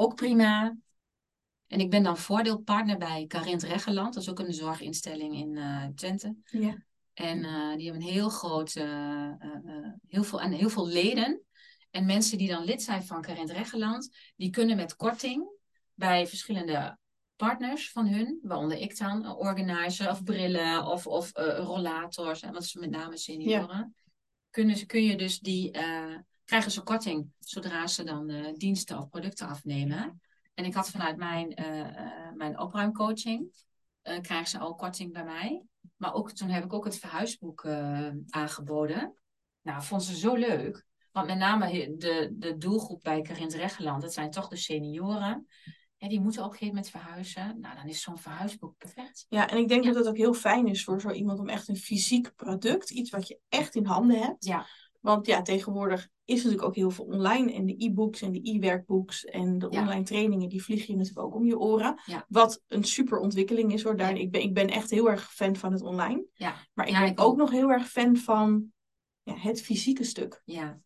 ook 0.00 0.14
prima. 0.14 0.76
En 1.66 1.80
ik 1.80 1.90
ben 1.90 2.02
dan 2.02 2.16
voordeelpartner 2.16 2.98
bij 2.98 3.24
Carint 3.26 3.62
Reggeland. 3.62 4.14
Dat 4.14 4.22
is 4.22 4.30
ook 4.30 4.38
een 4.38 4.52
zorginstelling 4.54 5.34
in 5.34 5.56
uh, 5.56 5.86
Twente. 5.94 6.36
Ja. 6.44 6.84
En 7.12 7.38
uh, 7.38 7.76
die 7.76 7.84
hebben 7.90 8.02
een 8.02 8.12
heel 8.12 8.28
groot, 8.28 8.74
uh, 8.74 9.32
heel, 10.08 10.22
veel, 10.22 10.40
en 10.40 10.52
heel 10.52 10.68
veel 10.68 10.86
leden. 10.86 11.42
En 11.90 12.06
mensen 12.06 12.38
die 12.38 12.48
dan 12.48 12.64
lid 12.64 12.82
zijn 12.82 13.04
van 13.04 13.22
Carint 13.22 13.50
Reggeland, 13.50 14.16
die 14.36 14.50
kunnen 14.50 14.76
met 14.76 14.96
korting 14.96 15.48
bij 15.94 16.26
verschillende 16.26 16.98
partners 17.36 17.92
van 17.92 18.06
hun, 18.06 18.38
waaronder 18.42 18.78
ik 18.78 18.98
dan, 18.98 19.36
organizer 19.36 20.10
of 20.10 20.22
brillen 20.22 20.86
of, 20.86 21.06
of 21.06 21.30
rollators, 21.34 22.42
en 22.42 22.52
wat 22.52 22.62
is 22.62 22.74
met 22.74 22.90
name 22.90 23.16
senioren, 23.16 23.76
ja. 23.76 23.90
kunnen 24.50 24.76
ze, 24.76 24.86
kun 24.86 25.04
je 25.04 25.16
dus 25.16 25.38
die, 25.38 25.70
krijgen 26.50 26.70
ze 26.70 26.82
korting 26.82 27.32
zodra 27.38 27.86
ze 27.86 28.04
dan 28.04 28.54
diensten 28.56 28.98
of 28.98 29.08
producten 29.08 29.48
afnemen. 29.48 30.20
En 30.54 30.64
ik 30.64 30.74
had 30.74 30.90
vanuit 30.90 31.16
mijn, 31.16 31.54
mijn 32.36 32.58
opruimcoaching, 32.58 33.64
krijgen 34.02 34.46
ze 34.46 34.58
al 34.58 34.74
korting 34.74 35.12
bij 35.12 35.24
mij. 35.24 35.64
Maar 35.96 36.14
ook, 36.14 36.30
toen 36.30 36.48
heb 36.48 36.64
ik 36.64 36.72
ook 36.72 36.84
het 36.84 36.98
verhuisboek 36.98 37.66
aangeboden. 38.28 39.14
Nou, 39.62 39.82
vond 39.82 40.02
ze 40.02 40.16
zo 40.16 40.34
leuk. 40.34 40.86
Want 41.12 41.26
met 41.26 41.38
name 41.38 41.94
de, 41.96 42.30
de 42.32 42.56
doelgroep 42.56 43.02
bij 43.02 43.20
Karint 43.20 43.54
Reggeland, 43.54 44.02
dat 44.02 44.12
zijn 44.12 44.30
toch 44.30 44.48
de 44.48 44.56
senioren. 44.56 45.46
Ja, 45.96 46.08
die 46.08 46.20
moeten 46.20 46.44
op 46.44 46.50
een 46.50 46.56
gegeven 46.56 46.74
moment 46.74 46.92
verhuizen. 46.92 47.60
Nou, 47.60 47.76
dan 47.76 47.86
is 47.86 48.02
zo'n 48.02 48.18
verhuisboek 48.18 48.76
perfect. 48.76 49.26
Ja, 49.28 49.48
en 49.48 49.58
ik 49.58 49.68
denk 49.68 49.84
ja. 49.84 49.88
dat 49.88 49.98
het 49.98 50.08
ook 50.08 50.16
heel 50.16 50.34
fijn 50.34 50.66
is 50.66 50.84
voor 50.84 51.00
zo 51.00 51.10
iemand 51.10 51.38
om 51.38 51.48
echt 51.48 51.68
een 51.68 51.76
fysiek 51.76 52.34
product, 52.36 52.90
iets 52.90 53.10
wat 53.10 53.28
je 53.28 53.38
echt 53.48 53.74
in 53.74 53.86
handen 53.86 54.18
hebt. 54.18 54.44
Ja. 54.44 54.66
Want 55.00 55.26
ja, 55.26 55.42
tegenwoordig 55.42 56.08
is 56.24 56.36
natuurlijk 56.36 56.68
ook 56.68 56.74
heel 56.74 56.90
veel 56.90 57.04
online. 57.04 57.52
En 57.52 57.66
de 57.66 57.74
e-books 57.84 58.22
en 58.22 58.32
de 58.32 58.40
e-werkbooks 58.42 59.24
en 59.24 59.58
de 59.58 59.66
ja. 59.70 59.80
online 59.80 60.02
trainingen, 60.02 60.48
die 60.48 60.62
vliegen 60.62 60.92
je 60.92 60.98
natuurlijk 60.98 61.26
ook 61.26 61.34
om 61.34 61.44
je 61.44 61.58
oren. 61.58 62.00
Ja. 62.06 62.24
Wat 62.28 62.62
een 62.68 62.84
super 62.84 63.18
ontwikkeling 63.18 63.72
is 63.72 63.82
hoor. 63.82 63.96
Daar, 63.96 64.16
ik, 64.16 64.30
ben, 64.30 64.42
ik 64.42 64.54
ben 64.54 64.68
echt 64.68 64.90
heel 64.90 65.10
erg 65.10 65.32
fan 65.32 65.56
van 65.56 65.72
het 65.72 65.82
online. 65.82 66.24
Ja. 66.34 66.54
Maar 66.74 66.86
ik 66.86 66.92
ben 66.92 67.02
ik 67.02 67.20
ook, 67.20 67.26
ook 67.26 67.36
nog 67.36 67.50
heel 67.50 67.70
erg 67.70 67.88
fan 67.88 68.16
van 68.16 68.72
ja, 69.22 69.36
het 69.36 69.62
fysieke 69.62 70.04
stuk. 70.04 70.42
Ja. 70.44 70.80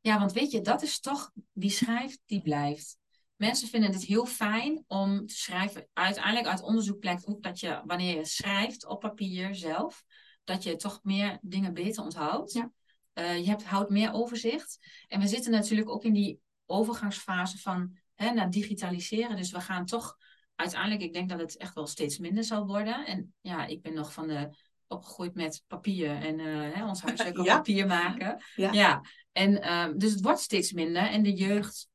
ja, 0.00 0.18
want 0.18 0.32
weet 0.32 0.50
je, 0.50 0.60
dat 0.60 0.82
is 0.82 1.00
toch, 1.00 1.30
die 1.52 1.70
schrijft, 1.70 2.20
die 2.26 2.42
blijft. 2.42 2.98
Mensen 3.36 3.68
vinden 3.68 3.92
het 3.92 4.04
heel 4.04 4.26
fijn 4.26 4.84
om 4.86 5.26
te 5.26 5.34
schrijven. 5.34 5.88
Uiteindelijk 5.92 6.46
uit 6.46 6.62
onderzoek 6.62 6.98
blijkt 6.98 7.26
ook 7.26 7.42
dat 7.42 7.60
je, 7.60 7.82
wanneer 7.84 8.16
je 8.16 8.24
schrijft 8.24 8.86
op 8.86 9.00
papier 9.00 9.54
zelf, 9.54 10.04
dat 10.44 10.62
je 10.62 10.76
toch 10.76 11.00
meer 11.02 11.38
dingen 11.42 11.74
beter 11.74 12.02
onthoudt. 12.02 12.52
Ja. 12.52 12.70
Uh, 13.14 13.38
je 13.38 13.48
hebt, 13.48 13.64
houdt 13.64 13.90
meer 13.90 14.12
overzicht. 14.12 14.78
En 15.08 15.20
we 15.20 15.26
zitten 15.26 15.52
natuurlijk 15.52 15.90
ook 15.90 16.04
in 16.04 16.12
die 16.12 16.40
overgangsfase 16.66 17.58
van 17.58 17.98
hè, 18.14 18.32
naar 18.32 18.50
digitaliseren. 18.50 19.36
Dus 19.36 19.50
we 19.50 19.60
gaan 19.60 19.84
toch 19.84 20.16
uiteindelijk, 20.54 21.02
ik 21.02 21.12
denk 21.12 21.28
dat 21.28 21.40
het 21.40 21.56
echt 21.56 21.74
wel 21.74 21.86
steeds 21.86 22.18
minder 22.18 22.44
zal 22.44 22.66
worden. 22.66 23.06
En 23.06 23.34
ja, 23.40 23.66
ik 23.66 23.82
ben 23.82 23.94
nog 23.94 24.12
van 24.12 24.26
de 24.26 24.48
opgegroeid 24.86 25.34
met 25.34 25.62
papier 25.66 26.10
en 26.10 26.38
uh, 26.38 26.74
hè, 26.74 26.86
ons 26.86 27.02
huiswerk 27.02 27.38
op 27.38 27.44
ja. 27.44 27.56
papier 27.56 27.86
maken. 27.86 28.42
Ja. 28.54 28.72
ja. 28.72 29.02
En 29.32 29.52
uh, 29.52 29.88
dus 29.96 30.10
het 30.12 30.20
wordt 30.20 30.40
steeds 30.40 30.72
minder. 30.72 31.02
En 31.02 31.22
de 31.22 31.32
jeugd 31.32 31.90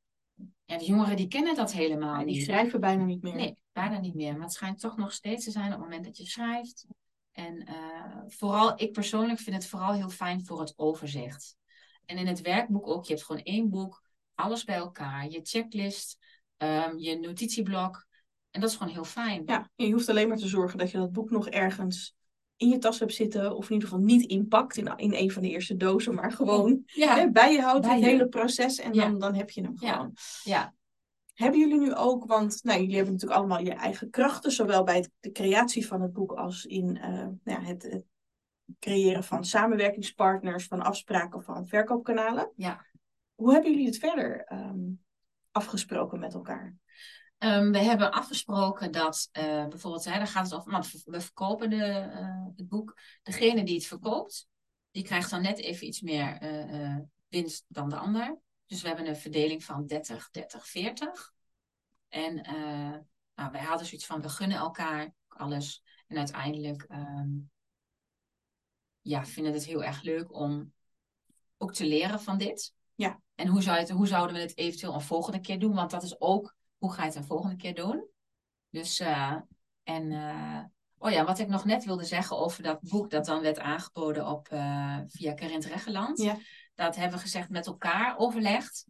ja, 0.66 0.78
de 0.78 0.84
jongeren 0.84 1.16
die 1.16 1.28
kennen 1.28 1.54
dat 1.54 1.72
helemaal 1.72 2.18
Ja, 2.18 2.24
die 2.24 2.34
niet. 2.34 2.44
schrijven 2.44 2.80
bijna 2.80 3.04
niet 3.04 3.22
meer. 3.22 3.34
Nee, 3.34 3.56
bijna 3.72 3.98
niet 3.98 4.14
meer. 4.14 4.32
Maar 4.32 4.42
het 4.42 4.52
schijnt 4.52 4.80
toch 4.80 4.96
nog 4.96 5.12
steeds 5.12 5.44
te 5.44 5.50
zijn 5.50 5.66
op 5.66 5.72
het 5.72 5.80
moment 5.80 6.04
dat 6.04 6.16
je 6.16 6.26
schrijft. 6.26 6.86
En 7.36 7.66
eh, 7.66 7.74
vooral, 8.26 8.80
ik 8.80 8.92
persoonlijk 8.92 9.38
vind 9.38 9.56
het 9.56 9.66
vooral 9.66 9.92
heel 9.92 10.08
fijn 10.08 10.44
voor 10.44 10.60
het 10.60 10.72
overzicht. 10.76 11.56
En 12.04 12.18
in 12.18 12.26
het 12.26 12.40
werkboek 12.40 12.86
ook, 12.86 13.04
je 13.04 13.12
hebt 13.12 13.24
gewoon 13.24 13.42
één 13.42 13.68
boek, 13.70 14.02
alles 14.34 14.64
bij 14.64 14.74
elkaar. 14.76 15.28
Je 15.28 15.40
checklist, 15.42 16.18
ehm, 16.56 16.96
je 16.98 17.18
notitieblok. 17.18 18.06
En 18.50 18.60
dat 18.60 18.70
is 18.70 18.76
gewoon 18.76 18.92
heel 18.92 19.04
fijn. 19.04 19.42
Ja, 19.46 19.70
je 19.74 19.92
hoeft 19.92 20.08
alleen 20.08 20.28
maar 20.28 20.36
te 20.36 20.48
zorgen 20.48 20.78
dat 20.78 20.90
je 20.90 20.98
dat 20.98 21.12
boek 21.12 21.30
nog 21.30 21.48
ergens 21.48 22.14
in 22.56 22.68
je 22.68 22.78
tas 22.78 22.98
hebt 22.98 23.14
zitten. 23.14 23.56
Of 23.56 23.66
in 23.66 23.72
ieder 23.72 23.88
geval 23.88 24.04
niet 24.04 24.24
inpakt 24.30 24.76
in, 24.76 24.92
in 24.96 25.14
een 25.14 25.30
van 25.30 25.42
de 25.42 25.48
eerste 25.48 25.76
dozen. 25.76 26.14
Maar 26.14 26.32
gewoon 26.32 26.82
Ja, 26.86 27.14
hè, 27.16 27.30
bij 27.30 27.52
je 27.52 27.60
houdt 27.60 27.86
bij 27.86 27.94
het 27.94 28.04
je. 28.04 28.10
hele 28.10 28.28
proces. 28.28 28.78
En 28.78 28.94
Ja. 28.94 29.04
dan, 29.04 29.18
dan 29.18 29.34
heb 29.34 29.50
je 29.50 29.62
hem 29.62 29.74
Ja. 29.78 29.92
gewoon. 29.92 30.12
ja, 30.42 30.74
Hebben 31.36 31.60
jullie 31.60 31.78
nu 31.78 31.94
ook, 31.94 32.24
want 32.26 32.62
nou, 32.62 32.80
jullie 32.80 32.94
hebben 32.94 33.12
natuurlijk 33.12 33.40
allemaal 33.40 33.60
je 33.60 33.72
eigen 33.74 34.10
krachten. 34.10 34.50
Zowel 34.52 34.84
bij 34.84 34.96
het- 34.96 35.10
de 35.20 35.32
creatie 35.32 35.86
van 35.86 36.00
het 36.00 36.12
boek 36.12 36.32
als 36.32 36.64
in 36.64 36.96
eh, 36.96 37.26
nou 37.44 37.64
het, 37.64 37.82
het 37.82 38.04
creëren 38.78 39.24
van 39.24 39.44
samenwerkingspartners. 39.44 40.66
Van 40.66 40.82
afspraken 40.82 41.42
van 41.42 41.66
verkoopkanalen. 41.66 42.52
ja. 42.56 42.86
Hoe 43.34 43.52
hebben 43.52 43.70
jullie 43.70 43.86
het 43.86 43.98
verder 43.98 44.44
ehm, 44.44 44.78
afgesproken 45.50 46.18
met 46.18 46.34
elkaar? 46.34 46.74
Ehm, 47.38 47.70
we 47.70 47.78
hebben 47.78 48.12
afgesproken 48.12 48.92
dat 48.92 49.28
eh, 49.32 49.66
bijvoorbeeld, 49.66 50.04
hè, 50.04 50.16
daar 50.16 50.26
gaat 50.26 50.44
het 50.44 50.54
over, 50.54 50.70
want 50.72 51.02
we 51.04 51.20
verkopen 51.20 51.70
de, 51.70 51.84
eh, 51.84 52.44
het 52.56 52.68
boek. 52.68 52.98
Degene 53.22 53.64
die 53.64 53.74
het 53.74 53.86
verkoopt, 53.86 54.48
die 54.90 55.02
krijgt 55.04 55.30
dan 55.30 55.42
net 55.42 55.58
even 55.58 55.86
iets 55.86 56.00
meer 56.00 56.38
winst 57.28 57.64
dan 57.68 57.88
de 57.88 57.96
ander. 57.96 58.38
Dus 58.66 58.82
we 58.82 58.88
hebben 58.88 59.06
een 59.06 59.16
verdeling 59.16 59.64
van 59.64 59.86
30, 59.86 60.30
30, 60.30 60.66
40. 60.66 61.34
En 62.08 62.42
eh, 62.42 62.98
nou, 63.34 63.50
wij 63.52 63.60
hadden 63.60 63.86
zoiets 63.86 64.06
van, 64.06 64.22
we 64.22 64.28
gunnen 64.28 64.58
elkaar 64.58 65.14
alles. 65.28 65.84
En 66.06 66.16
uiteindelijk 66.16 66.82
ehm, 66.82 67.28
ja, 69.00 69.24
vinden 69.24 69.52
we 69.52 69.58
het 69.58 69.66
heel 69.66 69.84
erg 69.84 70.02
leuk 70.02 70.34
om 70.34 70.72
ook 71.56 71.74
te 71.74 71.86
leren 71.86 72.20
van 72.20 72.38
dit. 72.38 72.74
Ja. 72.94 73.20
En 73.34 73.46
hoe, 73.46 73.62
zou 73.62 73.76
je 73.76 73.82
het, 73.82 73.90
hoe 73.90 74.06
zouden 74.06 74.36
we 74.36 74.42
het 74.42 74.56
eventueel 74.58 74.94
een 74.94 75.00
volgende 75.00 75.40
keer 75.40 75.58
doen? 75.58 75.74
Want 75.74 75.90
dat 75.90 76.02
is 76.02 76.20
ook, 76.20 76.56
hoe 76.78 76.92
ga 76.92 77.00
je 77.02 77.08
het 77.08 77.16
een 77.16 77.24
volgende 77.24 77.56
keer 77.56 77.74
doen? 77.74 78.08
Dus, 78.70 79.00
eh, 79.00 79.36
en, 79.82 80.12
eh, 80.12 80.64
oh 80.98 81.10
ja, 81.10 81.24
wat 81.24 81.38
ik 81.38 81.48
nog 81.48 81.64
net 81.64 81.84
wilde 81.84 82.04
zeggen 82.04 82.38
over 82.38 82.62
dat 82.62 82.80
boek 82.80 83.10
dat 83.10 83.24
dan 83.24 83.40
werd 83.40 83.58
aangeboden 83.58 84.26
op, 84.26 84.46
via 85.06 85.34
Carint 85.34 85.64
Reggeland. 85.64 86.18
Ja. 86.18 86.38
Dat 86.76 86.96
hebben 86.96 87.16
we 87.16 87.24
gezegd 87.24 87.48
met 87.48 87.66
elkaar 87.66 88.18
overlegd. 88.18 88.86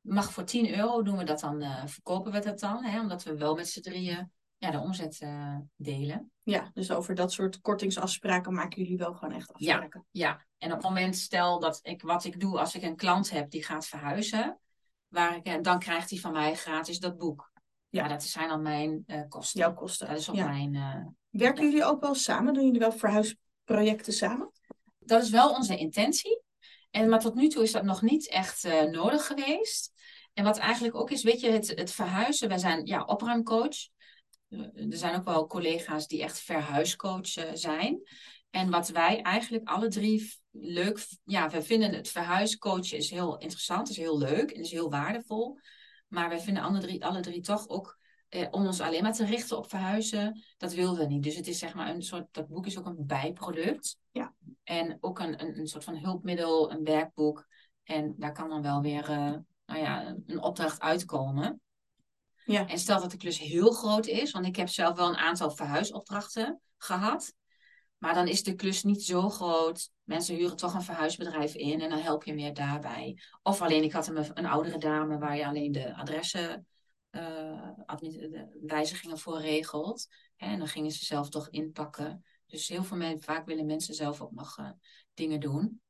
Mag 0.00 0.32
voor 0.32 0.44
10 0.44 0.74
euro 0.74 1.02
doen 1.02 1.16
we 1.16 1.24
dat 1.24 1.40
dan, 1.40 1.60
eh, 1.62 1.86
verkopen 1.86 2.32
we 2.32 2.38
dat 2.38 2.58
dan. 2.58 2.84
Hè? 2.84 3.00
Omdat 3.00 3.22
we 3.22 3.36
wel 3.36 3.54
met 3.54 3.68
z'n 3.68 3.80
drieën 3.80 4.32
ja, 4.56 4.70
de 4.70 4.78
omzet 4.78 5.20
eh, 5.20 5.56
delen. 5.76 6.30
Ja, 6.42 6.70
dus 6.74 6.90
over 6.90 7.14
dat 7.14 7.32
soort 7.32 7.60
kortingsafspraken 7.60 8.52
maken 8.54 8.82
jullie 8.82 8.96
wel 8.98 9.14
gewoon 9.14 9.34
echt 9.34 9.52
afspraken. 9.52 10.06
Ja, 10.10 10.46
en 10.58 10.68
op 10.68 10.76
het 10.76 10.86
moment 10.86 11.16
stel 11.16 11.60
dat 11.60 11.78
ik 11.82 12.02
wat 12.02 12.24
ik 12.24 12.40
doe 12.40 12.58
als 12.58 12.74
ik 12.74 12.82
een 12.82 12.96
klant 12.96 13.30
heb 13.30 13.50
die 13.50 13.64
gaat 13.64 13.86
verhuizen, 13.86 14.58
waar 15.08 15.36
ik, 15.36 15.46
eh, 15.46 15.60
dan 15.62 15.78
krijgt 15.78 16.10
hij 16.10 16.18
van 16.18 16.32
mij 16.32 16.54
gratis 16.54 16.98
dat 16.98 17.18
boek. 17.18 17.50
Ja, 17.88 18.02
Ja. 18.02 18.08
dat 18.08 18.22
zijn 18.22 18.48
dan 18.48 18.62
mijn 18.62 19.04
kosten. 19.28 19.60
Jouw 19.60 19.74
kosten. 19.74 20.08
Dat 20.08 20.18
is 20.18 20.28
op 20.28 20.34
Ja. 20.34 20.46
mijn. 20.46 21.16
Werken 21.30 21.64
jullie 21.64 21.84
ook 21.84 22.00
wel 22.00 22.14
samen? 22.14 22.54
Doen 22.54 22.64
jullie 22.64 22.80
wel 22.80 22.92
verhuisprojecten 22.92 24.12
samen? 24.12 24.50
dat 24.98 25.22
is 25.22 25.30
wel 25.30 25.50
onze 25.50 25.76
intentie. 25.76 26.41
En, 26.92 27.08
maar 27.08 27.20
tot 27.20 27.34
nu 27.34 27.48
toe 27.48 27.62
is 27.62 27.72
dat 27.72 27.84
nog 27.84 28.02
niet 28.02 28.28
echt 28.28 28.64
eh, 28.64 28.82
nodig 28.82 29.26
geweest. 29.26 29.92
En 30.32 30.44
wat 30.44 30.58
eigenlijk 30.58 30.94
ook 30.94 31.10
is, 31.10 31.22
weet 31.22 31.40
je, 31.40 31.50
het, 31.50 31.68
het 31.68 31.92
verhuizen. 31.92 32.48
Wij 32.48 32.58
zijn 32.58 32.86
ja, 32.86 33.04
opruimcoach. 33.04 33.76
Eh, 34.48 34.58
Er 34.90 34.96
zijn 34.96 35.14
ook 35.14 35.24
wel 35.24 35.46
collega's 35.46 36.06
die 36.06 36.22
echt 36.22 36.40
verhuiscoach 36.40 37.36
eh, 37.36 37.50
zijn. 37.54 38.00
En 38.50 38.70
wat 38.70 38.88
wij 38.88 39.22
eigenlijk 39.22 39.68
alle 39.68 39.88
drie 39.88 40.34
leuk... 40.50 41.06
Ja, 41.24 41.50
we 41.50 41.62
vinden 41.62 41.94
het 41.94 42.08
verhuiscoachen 42.08 42.96
is 42.96 43.10
heel 43.10 43.38
interessant, 43.38 43.88
is 43.88 43.96
heel 43.96 44.18
leuk 44.18 44.50
en 44.50 44.60
is 44.60 44.70
heel 44.70 44.90
waardevol. 44.90 45.58
Maar 46.08 46.28
wij 46.28 46.40
vinden 46.40 46.62
alle 46.62 46.80
drie, 46.80 47.04
alle 47.04 47.20
drie 47.20 47.40
toch 47.40 47.68
ook... 47.68 48.00
Eh, 48.28 48.46
om 48.50 48.66
ons 48.66 48.80
alleen 48.80 49.02
maar 49.02 49.12
te 49.12 49.24
richten 49.24 49.56
op 49.56 49.68
verhuizen, 49.68 50.42
dat 50.56 50.72
willen 50.72 50.96
we 50.96 51.06
niet. 51.06 51.22
Dus 51.22 51.36
het 51.36 51.46
is 51.46 51.58
zeg 51.58 51.74
maar 51.74 51.88
een 51.88 52.02
soort... 52.02 52.26
Dat 52.30 52.48
boek 52.48 52.66
is 52.66 52.78
ook 52.78 52.86
een 52.86 53.06
bijproduct. 53.06 53.98
Ja. 54.10 54.34
En 54.64 54.98
ook 55.00 55.18
een, 55.18 55.42
een, 55.42 55.58
een 55.58 55.66
soort 55.66 55.84
van 55.84 55.96
hulpmiddel, 55.96 56.72
een 56.72 56.84
werkboek. 56.84 57.46
En 57.84 58.14
daar 58.18 58.32
kan 58.32 58.48
dan 58.48 58.62
wel 58.62 58.80
weer 58.80 59.10
eh, 59.10 59.34
nou 59.66 59.80
ja, 59.80 60.16
een 60.26 60.42
opdracht 60.42 60.80
uitkomen. 60.80 61.60
Ja. 62.44 62.68
En 62.68 62.78
stel 62.78 63.00
dat 63.00 63.10
de 63.10 63.16
klus 63.16 63.38
heel 63.38 63.70
groot 63.70 64.06
is, 64.06 64.30
want 64.30 64.46
ik 64.46 64.56
heb 64.56 64.68
zelf 64.68 64.96
wel 64.96 65.08
een 65.08 65.16
aantal 65.16 65.50
verhuisopdrachten 65.50 66.60
gehad. 66.76 67.34
Maar 67.98 68.14
dan 68.14 68.28
is 68.28 68.42
de 68.42 68.54
klus 68.54 68.82
niet 68.82 69.02
zo 69.02 69.28
groot. 69.28 69.90
Mensen 70.02 70.34
huren 70.34 70.56
toch 70.56 70.74
een 70.74 70.82
verhuisbedrijf 70.82 71.54
in 71.54 71.80
en 71.80 71.90
dan 71.90 71.98
help 71.98 72.24
je 72.24 72.34
meer 72.34 72.54
daarbij. 72.54 73.18
Of 73.42 73.62
alleen, 73.62 73.82
ik 73.82 73.92
had 73.92 74.06
een, 74.06 74.38
een 74.38 74.46
oudere 74.46 74.78
dame 74.78 75.18
waar 75.18 75.36
je 75.36 75.46
alleen 75.46 75.72
de 75.72 75.94
adressen, 75.94 76.66
eh, 77.10 77.68
de 77.98 78.58
wijzigingen 78.62 79.18
voor 79.18 79.40
regelt. 79.40 80.06
En 80.36 80.58
dan 80.58 80.68
gingen 80.68 80.90
ze 80.90 81.04
zelf 81.04 81.28
toch 81.28 81.48
inpakken. 81.48 82.24
Dus 82.52 82.68
heel 82.68 82.84
veel 82.84 82.96
mensen, 82.96 83.22
vaak 83.22 83.46
willen 83.46 83.66
mensen 83.66 83.94
zelf 83.94 84.20
ook 84.20 84.32
nog 84.32 84.58
eh, 84.58 84.70
dingen 85.14 85.40
doen. 85.40 85.80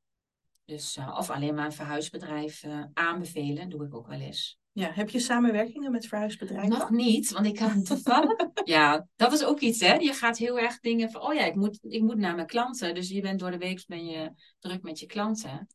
Dus, 0.65 0.97
eh, 0.97 1.17
of 1.19 1.31
alleen 1.31 1.55
maar 1.55 1.65
een 1.65 1.73
verhuisbedrijf 1.73 2.63
eh, 2.63 2.85
aanbevelen, 2.93 3.69
doe 3.69 3.85
ik 3.85 3.95
ook 3.95 4.07
wel 4.07 4.21
eens. 4.21 4.59
Ja, 4.73 4.93
heb 4.93 5.11
je 5.11 5.19
samenwerkingen 5.19 5.93
met 5.93 6.07
verhuisbedrijven? 6.07 6.69
Nog 6.69 6.91
niet, 6.91 7.31
want 7.31 7.47
ik 7.47 7.55
kan 7.55 7.83
toevallig. 7.83 8.37
ja, 8.65 9.07
dat 9.17 9.33
is 9.33 9.45
ook 9.45 9.61
iets, 9.61 9.81
hè? 9.81 9.95
Je 9.95 10.13
gaat 10.13 10.39
heel 10.39 10.59
erg 10.59 10.81
dingen 10.81 11.11
van, 11.11 11.21
oh 11.21 11.35
ja, 11.35 11.45
ik 11.45 11.55
moet, 11.55 11.79
ik 11.83 12.03
moet 12.03 12.19
naar 12.19 12.35
mijn 12.35 12.47
klanten. 12.47 12.95
Dus 12.95 13.09
je 13.09 13.21
bent 13.21 13.41
door 13.41 13.51
de 13.51 13.59
week 13.59 13.85
ben 13.87 14.07
je 14.07 14.33
druk 14.59 14.83
met 14.83 15.01
je 15.01 15.07
klanten. 15.07 15.67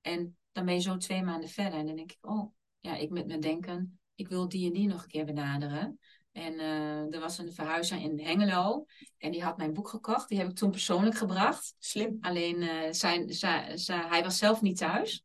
En 0.00 0.36
dan 0.52 0.64
ben 0.64 0.74
je 0.74 0.80
zo 0.80 0.96
twee 0.96 1.22
maanden 1.22 1.48
verder. 1.48 1.78
En 1.78 1.86
dan 1.86 1.96
denk 1.96 2.12
ik, 2.12 2.18
oh, 2.20 2.52
ja, 2.80 2.96
ik 2.96 3.10
met 3.10 3.26
me 3.26 3.38
denken, 3.38 4.00
ik 4.14 4.28
wil 4.28 4.48
die 4.48 4.66
en 4.66 4.72
die 4.72 4.88
nog 4.88 5.02
een 5.02 5.08
keer 5.08 5.24
benaderen. 5.24 5.98
En 6.32 6.58
eh, 6.58 7.14
er 7.14 7.20
was 7.20 7.38
een 7.38 7.52
verhuizer 7.52 8.00
in 8.00 8.20
Hengelo. 8.20 8.86
En 9.18 9.30
die 9.30 9.42
had 9.42 9.56
mijn 9.56 9.72
boek 9.72 9.88
gekocht. 9.88 10.28
Die 10.28 10.38
heb 10.38 10.48
ik 10.48 10.56
toen 10.56 10.70
persoonlijk 10.70 11.16
gebracht. 11.16 11.74
Slim. 11.78 12.18
Alleen 12.20 12.62
eh, 12.62 12.92
zijn, 12.92 13.32
zijn, 13.32 13.78
hij 14.08 14.22
was 14.22 14.38
zelf 14.38 14.60
niet 14.60 14.76
thuis. 14.76 15.24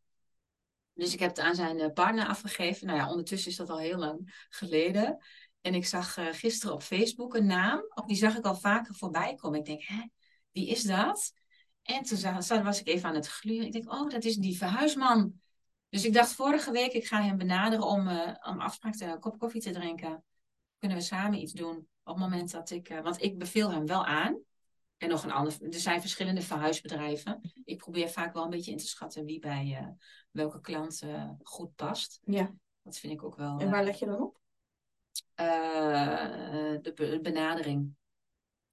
Dus 0.93 1.13
ik 1.13 1.19
heb 1.19 1.29
het 1.29 1.39
aan 1.39 1.55
zijn 1.55 1.79
eh, 1.79 1.93
partner 1.93 2.27
afgegeven. 2.27 2.87
Nou 2.87 2.99
ja, 2.99 3.09
ondertussen 3.09 3.51
is 3.51 3.57
dat 3.57 3.69
al 3.69 3.79
heel 3.79 3.97
lang 3.97 4.45
geleden. 4.49 5.17
En 5.61 5.73
ik 5.73 5.85
zag 5.85 6.17
gisteren 6.31 6.75
op 6.75 6.81
Facebook 6.81 7.35
een 7.35 7.45
naam. 7.45 7.81
Of 7.89 8.05
die 8.05 8.17
zag 8.17 8.37
ik 8.37 8.45
al 8.45 8.55
vaker 8.55 8.95
voorbij 8.95 9.35
komen. 9.35 9.59
Ik 9.59 9.65
denk, 9.65 9.83
hè, 9.83 10.03
wie 10.51 10.67
is 10.67 10.83
dat? 10.83 11.33
En 11.83 12.03
toen 12.03 12.63
was 12.63 12.79
ik 12.79 12.87
even 12.87 13.09
aan 13.09 13.15
het 13.15 13.27
gluren. 13.27 13.65
Ik 13.65 13.71
denk, 13.71 13.93
oh, 13.93 14.09
dat 14.09 14.23
is 14.23 14.35
die 14.35 14.57
verhuisman. 14.57 15.41
Dus 15.89 16.05
ik 16.05 16.13
dacht 16.13 16.33
vorige 16.33 16.71
week, 16.71 16.93
ik 16.93 17.07
ga 17.07 17.21
hem 17.21 17.37
benaderen 17.37 17.85
om, 17.85 18.07
om 18.41 18.59
afspraak 18.59 18.95
te 18.95 19.05
een 19.05 19.19
kop 19.19 19.39
koffie 19.39 19.61
te 19.61 19.71
drinken. 19.71 20.23
Kunnen 20.77 20.97
we 20.97 21.03
samen 21.03 21.39
iets 21.39 21.53
doen 21.53 21.77
op 21.77 22.13
het 22.13 22.17
moment 22.17 22.51
dat 22.51 22.69
ik... 22.69 22.89
eh, 22.89 23.01
want 23.01 23.21
ik 23.21 23.37
beveel 23.37 23.71
hem 23.71 23.85
wel 23.85 24.05
aan. 24.05 24.39
En 24.97 25.09
nog 25.09 25.23
een 25.23 25.31
ander... 25.31 25.57
Er 25.61 25.79
zijn 25.79 26.01
verschillende 26.01 26.41
verhuisbedrijven. 26.41 27.51
Ik 27.63 27.77
probeer 27.77 28.09
vaak 28.09 28.33
wel 28.33 28.43
een 28.43 28.49
beetje 28.49 28.71
in 28.71 28.77
te 28.77 28.87
schatten 28.87 29.25
wie 29.25 29.39
bij 29.39 29.77
eh, 29.79 29.87
welke 30.31 30.61
klant 30.61 31.01
eh, 31.01 31.29
goed 31.43 31.75
past. 31.75 32.19
Ja. 32.23 32.53
Dat 32.81 32.97
vind 32.97 33.13
ik 33.13 33.23
ook 33.23 33.35
wel... 33.35 33.59
En 33.59 33.69
waar 33.69 33.83
leg 33.83 33.99
je 33.99 34.05
dan 34.05 34.21
op? 34.21 34.39
de 35.35 36.91
be- 36.95 37.19
benadering. 37.21 37.95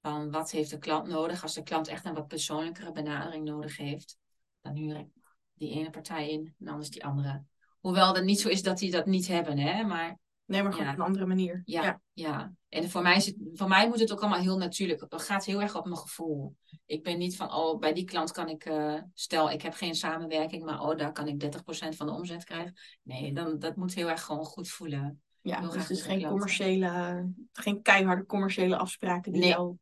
Van 0.01 0.31
wat 0.31 0.51
heeft 0.51 0.69
de 0.69 0.77
klant 0.77 1.07
nodig? 1.07 1.41
Als 1.43 1.53
de 1.53 1.63
klant 1.63 1.87
echt 1.87 2.05
een 2.05 2.13
wat 2.13 2.27
persoonlijkere 2.27 2.91
benadering 2.91 3.45
nodig 3.45 3.77
heeft, 3.77 4.17
dan 4.61 4.75
huur 4.75 4.97
ik 4.97 5.07
die 5.53 5.71
ene 5.71 5.89
partij 5.89 6.29
in 6.29 6.55
en 6.59 6.67
anders 6.67 6.89
die 6.89 7.05
andere. 7.05 7.43
Hoewel 7.79 8.15
het 8.15 8.23
niet 8.23 8.39
zo 8.39 8.49
is 8.49 8.61
dat 8.63 8.77
die 8.77 8.91
dat 8.91 9.05
niet 9.05 9.27
hebben, 9.27 9.57
hè? 9.57 9.83
Maar 9.83 10.19
Nee, 10.45 10.63
maar 10.63 10.71
gewoon 10.71 10.87
Ja. 10.87 10.93
op 10.93 10.99
een 10.99 11.05
andere 11.05 11.25
manier. 11.25 11.61
ja, 11.65 12.01
ja. 12.13 12.53
En 12.69 12.89
voor 12.89 13.01
mij, 13.01 13.15
is 13.15 13.25
het, 13.25 13.35
voor 13.53 13.67
mij 13.67 13.87
moet 13.87 13.99
het 13.99 14.11
ook 14.11 14.19
allemaal 14.21 14.39
heel 14.39 14.57
natuurlijk. 14.57 15.05
Het 15.09 15.21
gaat 15.21 15.45
heel 15.45 15.61
erg 15.61 15.75
op 15.75 15.85
mijn 15.85 15.97
gevoel. 15.97 16.55
Ik 16.85 17.03
ben 17.03 17.17
niet 17.17 17.35
van, 17.35 17.53
oh, 17.53 17.79
bij 17.79 17.93
die 17.93 18.03
klant 18.05 18.31
kan 18.31 18.49
ik, 18.49 18.65
eh, 18.65 19.01
stel 19.13 19.51
ik 19.51 19.61
heb 19.61 19.73
geen 19.73 19.95
samenwerking, 19.95 20.63
maar 20.63 20.79
oh, 20.81 20.97
daar 20.97 21.11
kan 21.11 21.27
ik 21.27 21.39
30% 21.39 21.95
van 21.95 22.05
de 22.07 22.13
omzet 22.13 22.43
krijgen. 22.43 22.73
Nee, 23.01 23.33
dan, 23.33 23.59
dat 23.59 23.75
moet 23.75 23.93
heel 23.93 24.09
erg 24.09 24.21
gewoon 24.21 24.45
goed 24.45 24.69
voelen. 24.69 25.21
Ja, 25.41 25.59
Heel 25.59 25.69
dus 25.71 25.89
is 25.89 25.97
de 25.97 26.03
geen 26.03 26.27
commerciële, 26.27 27.25
geen 27.51 27.81
keiharde 27.81 28.25
commerciële 28.25 28.77
afspraken 28.77 29.31
die 29.31 29.41
Nee. 29.41 29.49
jou 29.49 29.75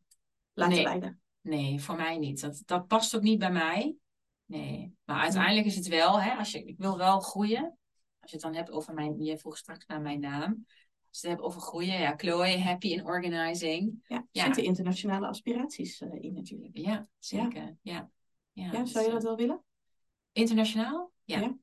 laten 0.54 0.74
Nee. 0.76 0.84
leiden. 0.84 1.22
Nee, 1.42 1.82
voor 1.82 1.96
mij 1.96 2.18
niet. 2.18 2.42
Dat, 2.42 2.62
dat 2.66 2.88
past 2.88 3.16
ook 3.16 3.22
niet 3.22 3.40
bij 3.40 3.52
mij. 3.52 3.96
Nee. 4.46 4.94
Maar 5.04 5.22
uiteindelijk 5.22 5.66
is 5.66 5.76
het 5.76 5.88
wel, 5.88 6.22
hè, 6.22 6.32
als 6.34 6.52
je, 6.52 6.64
ik 6.64 6.78
wil 6.78 6.98
wel 6.98 7.20
groeien. 7.20 7.78
Als 8.24 8.32
je 8.32 8.38
het 8.38 8.46
dan 8.46 8.56
hebt 8.56 8.72
over 8.72 8.94
mijn, 8.94 9.24
je 9.24 9.38
vroeg 9.38 9.58
straks 9.58 9.86
naar 9.86 10.02
mijn 10.02 10.20
naam. 10.20 10.66
Als 11.10 11.22
je 11.22 11.28
het 11.28 11.38
hebt 11.38 11.42
over 11.42 11.62
groeien, 11.62 12.00
ja, 12.00 12.14
Chloe, 12.18 12.58
happy 12.60 12.88
in 12.88 13.06
organizing. 13.06 14.04
Ja, 14.08 14.16
er 14.16 14.26
Ja. 14.32 14.44
zitten 14.46 14.64
internationale 14.64 15.28
aspiraties 15.28 16.02
eh, 16.02 16.22
in 16.22 16.34
natuurlijk. 16.34 16.78
Ja, 16.78 17.08
zeker. 17.20 17.78
Ja, 17.82 18.10
ja. 18.52 18.72
Ja, 18.72 18.82
dus, 18.82 18.92
zou 18.92 19.04
je 19.04 19.10
eh, 19.10 19.16
dat 19.16 19.24
wel 19.24 19.36
willen? 19.36 19.64
Internationaal? 20.32 21.12
Ja. 21.24 21.40
Ja. 21.40 21.58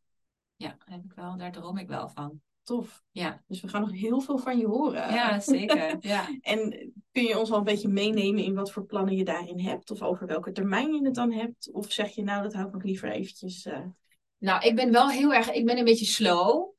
ja. 0.57 0.77
heb 0.85 1.05
ik 1.05 1.13
wel, 1.13 1.37
daar 1.37 1.53
droom 1.53 1.77
ik 1.79 1.89
wel 1.89 2.09
van. 2.09 2.41
tof. 2.63 3.03
Ja. 3.11 3.43
Dus 3.47 3.61
we 3.61 3.69
gaan 3.69 3.81
nog 3.81 3.93
heel 3.93 4.21
veel 4.21 4.39
van 4.39 4.59
je 4.59 4.67
horen. 4.67 5.15
Ja, 5.15 5.41
zeker. 5.41 5.97
Ja. 6.01 6.29
En 6.41 6.93
kun 7.13 7.23
je 7.23 7.39
ons 7.39 7.51
al 7.51 7.59
een 7.59 7.65
beetje 7.65 7.89
meenemen 7.89 8.45
in 8.45 8.55
wat 8.55 8.73
voor 8.73 8.85
plannen 8.85 9.17
je 9.17 9.25
daarin 9.25 9.61
hebt? 9.61 9.91
Of 9.91 10.03
over 10.03 10.27
welke 10.27 10.53
termijn 10.53 10.95
je 10.95 11.05
het 11.05 11.15
dan 11.15 11.33
hebt? 11.33 11.71
Of 11.73 11.93
zeg 11.93 12.11
je 12.11 12.23
nou, 12.23 12.43
dat 12.43 12.53
hou 12.53 12.67
ik 12.67 12.73
nog 12.73 12.83
liever 12.83 13.11
eventjes... 13.11 13.67
Uh... 13.67 13.87
Nou, 14.41 14.67
ik 14.67 14.77
ben 14.77 14.93
wel 14.93 15.11
heel 15.11 15.35
erg, 15.35 15.51
ik 15.51 15.67
ben 15.67 15.79
een 15.79 15.85
beetje 15.85 16.05
slow. 16.05 16.75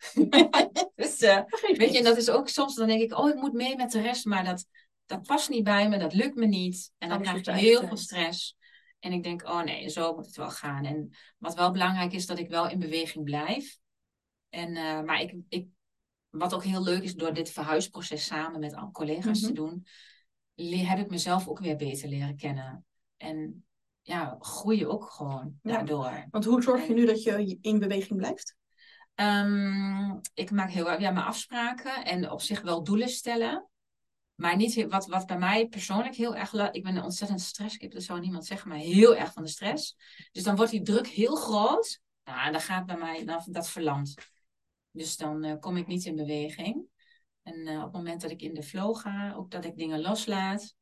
dus, 0.95 1.21
uh, 1.21 1.41
weet 1.77 1.91
je, 1.91 1.97
en 1.97 2.03
dat 2.03 2.17
is 2.17 2.29
ook 2.29 2.49
soms, 2.49 2.75
dan 2.75 2.87
denk 2.87 3.01
ik, 3.01 3.17
oh, 3.17 3.29
ik 3.29 3.35
moet 3.35 3.53
mee 3.53 3.75
met 3.75 3.91
de 3.91 4.01
rest, 4.01 4.25
maar 4.25 4.43
dat, 4.43 4.65
dat 5.05 5.21
past 5.21 5.49
niet 5.49 5.63
bij 5.63 5.89
me, 5.89 5.97
dat 5.97 6.13
lukt 6.13 6.35
me 6.35 6.45
niet. 6.45 6.91
En 6.97 7.09
dan 7.09 7.21
krijg 7.21 7.37
ik 7.37 7.45
heel 7.45 7.87
veel 7.87 7.97
stress. 7.97 8.57
En 8.99 9.11
ik 9.11 9.23
denk, 9.23 9.43
oh 9.43 9.61
nee, 9.61 9.89
zo 9.89 10.15
moet 10.15 10.25
het 10.25 10.35
wel 10.35 10.49
gaan. 10.49 10.85
En 10.85 11.09
wat 11.37 11.55
wel 11.55 11.71
belangrijk 11.71 12.13
is, 12.13 12.25
dat 12.25 12.39
ik 12.39 12.49
wel 12.49 12.69
in 12.69 12.79
beweging 12.79 13.23
blijf. 13.25 13.77
En, 14.49 14.75
uh, 14.75 15.01
maar 15.01 15.21
ik, 15.21 15.35
ik, 15.49 15.67
wat 16.29 16.53
ook 16.53 16.63
heel 16.63 16.83
leuk 16.83 17.03
is, 17.03 17.15
door 17.15 17.33
dit 17.33 17.51
verhuisproces 17.51 18.25
samen 18.25 18.59
met 18.59 18.89
collega's 18.91 19.39
te 19.39 19.45
mhm. 19.45 19.55
doen, 19.55 19.85
heb 20.69 20.99
ik 20.99 21.09
mezelf 21.09 21.47
ook 21.47 21.59
weer 21.59 21.75
beter 21.75 22.09
leren 22.09 22.35
kennen. 22.35 22.85
En 23.17 23.65
ja, 24.01 24.35
groei 24.39 24.87
ook 24.87 25.11
gewoon 25.11 25.59
daardoor. 25.61 26.27
Want 26.29 26.45
hoe 26.45 26.61
zorg 26.61 26.87
je 26.87 26.93
nu 26.93 27.05
dat 27.05 27.23
je 27.23 27.57
in 27.61 27.79
beweging 27.79 28.19
blijft? 28.19 28.55
Um, 29.15 30.19
ik 30.33 30.51
maak 30.51 30.69
heel 30.69 30.99
ja, 30.99 31.11
mijn 31.11 31.25
afspraken 31.25 32.05
en 32.05 32.31
op 32.31 32.41
zich 32.41 32.61
wel 32.61 32.83
doelen 32.83 33.09
stellen. 33.09 33.65
Maar 34.35 34.55
niet 34.55 34.85
wat, 34.89 35.07
wat 35.07 35.25
bij 35.25 35.37
mij 35.37 35.67
persoonlijk 35.67 36.15
heel 36.15 36.35
erg. 36.35 36.53
Ik 36.71 36.83
ben 36.83 36.95
een 36.95 37.03
ontzettend 37.03 37.41
stresskip, 37.41 37.91
dat 37.91 38.03
zou 38.03 38.19
niemand 38.19 38.45
zeggen, 38.45 38.69
maar 38.69 38.77
heel 38.77 39.15
erg 39.15 39.33
van 39.33 39.43
de 39.43 39.49
stress. 39.49 39.97
Dus 40.31 40.43
dan 40.43 40.55
wordt 40.55 40.71
die 40.71 40.81
druk 40.81 41.07
heel 41.07 41.35
groot. 41.35 42.01
Nou, 42.23 42.45
en 42.45 42.51
dan 42.51 42.61
gaat 42.61 42.85
bij 42.85 42.97
mij 42.97 43.25
dan, 43.25 43.43
dat 43.45 43.69
verlamt. 43.69 44.13
Dus 44.91 45.17
dan 45.17 45.45
uh, 45.45 45.59
kom 45.59 45.77
ik 45.77 45.87
niet 45.87 46.05
in 46.05 46.15
beweging. 46.15 46.85
En 47.43 47.67
uh, 47.67 47.77
op 47.77 47.83
het 47.83 47.91
moment 47.93 48.21
dat 48.21 48.31
ik 48.31 48.41
in 48.41 48.53
de 48.53 48.63
flow 48.63 48.97
ga, 48.97 49.33
ook 49.33 49.51
dat 49.51 49.65
ik 49.65 49.77
dingen 49.77 50.01
loslaat. 50.01 50.75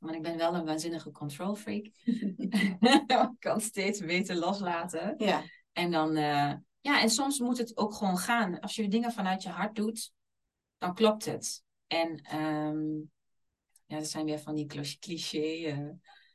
Want 0.00 0.14
ik 0.14 0.22
ben 0.22 0.36
wel 0.36 0.54
een 0.54 0.64
waanzinnige 0.64 1.10
control 1.10 1.54
freak. 1.54 1.84
ik 3.04 3.34
kan 3.38 3.60
steeds 3.60 4.00
beter 4.00 4.36
loslaten. 4.36 5.14
Ja. 5.18 5.42
En 5.72 5.90
dan, 5.90 6.16
uh, 6.16 6.52
ja, 6.80 7.00
en 7.00 7.10
soms 7.10 7.38
moet 7.38 7.58
het 7.58 7.76
ook 7.76 7.94
gewoon 7.94 8.18
gaan. 8.18 8.60
Als 8.60 8.74
je 8.74 8.88
dingen 8.88 9.12
vanuit 9.12 9.42
je 9.42 9.48
hart 9.48 9.74
doet, 9.76 10.12
dan 10.78 10.94
klopt 10.94 11.24
het. 11.24 11.62
En 11.86 12.38
um, 12.38 13.10
ja, 13.86 13.98
dat 13.98 14.08
zijn 14.08 14.24
weer 14.24 14.38
van 14.38 14.54
die 14.54 14.66
cliché. 14.98 15.76
Uh, 15.76 15.90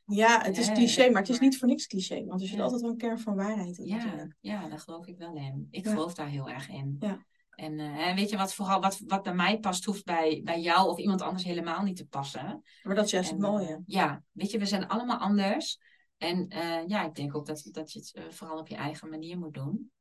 ja, 0.06 0.42
het 0.42 0.58
is 0.58 0.72
cliché, 0.72 1.10
maar 1.10 1.22
het 1.22 1.32
is 1.32 1.40
niet 1.40 1.58
voor 1.58 1.68
niks 1.68 1.88
cliché. 1.88 2.26
Want 2.26 2.42
er 2.42 2.48
zit 2.48 2.60
altijd 2.60 2.82
wel 2.82 2.90
een 2.90 2.98
kern 2.98 3.20
van 3.20 3.36
waarheid 3.36 3.78
in. 3.78 3.86
Ja, 3.86 4.28
ja, 4.40 4.68
daar 4.68 4.80
geloof 4.80 5.08
ik 5.08 5.18
wel 5.18 5.36
in. 5.36 5.68
Ik 5.72 5.88
geloof 5.88 6.14
daar 6.14 6.28
heel 6.28 6.50
erg 6.50 6.70
in. 6.70 6.96
Ja. 7.00 7.26
En 7.60 7.80
uh, 7.80 8.14
weet 8.14 8.30
je 8.30 8.38
wat 8.38 8.54
vooral 8.54 8.82
wat, 8.82 9.02
wat 9.08 9.24
bij 9.24 9.34
mij 9.34 9.60
past, 9.60 9.86
hoeft 9.86 10.06
bij, 10.06 10.42
bij 10.44 10.60
jou 10.60 10.90
of 10.90 10.98
iemand 10.98 11.22
anders 11.22 11.44
helemaal 11.44 11.84
niet 11.84 11.96
te 11.96 12.08
passen. 12.08 12.64
Maar 12.84 12.96
dat 12.96 13.06
is 13.06 13.12
juist 13.12 13.30
het 13.30 13.40
mooie. 13.40 13.70
Uh, 13.70 13.78
ja, 13.86 14.24
weet 14.32 14.52
je, 14.52 14.60
we 14.60 14.66
zijn 14.66 14.88
allemaal 14.88 15.18
anders. 15.18 15.80
En 16.18 16.54
uh, 16.54 16.88
ja, 16.88 17.06
ik 17.06 17.16
denk 17.16 17.36
ook 17.36 17.46
dat, 17.46 17.70
dat 17.72 17.92
je 17.92 18.00
het 18.00 18.36
vooral 18.36 18.58
op 18.58 18.68
je 18.68 18.76
eigen 18.76 19.10
manier 19.10 19.38
moet 19.38 19.54
doen. 19.54 19.92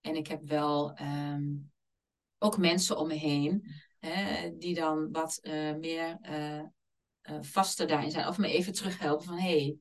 En 0.00 0.16
ik 0.16 0.26
heb 0.26 0.48
wel 0.48 0.98
um, 1.00 1.72
ook 2.38 2.58
mensen 2.58 2.98
om 2.98 3.06
me 3.08 3.14
heen 3.14 3.74
hè, 3.98 4.50
die 4.58 4.74
dan 4.74 5.12
wat 5.12 5.40
meer 5.78 6.18
vaster 7.40 7.86
daarin 7.86 8.10
zijn. 8.10 8.26
Of 8.26 8.38
me 8.38 8.48
even 8.48 8.72
terughelpen 8.72 9.26
van 9.26 9.38
hé, 9.38 9.50
hey, 9.50 9.76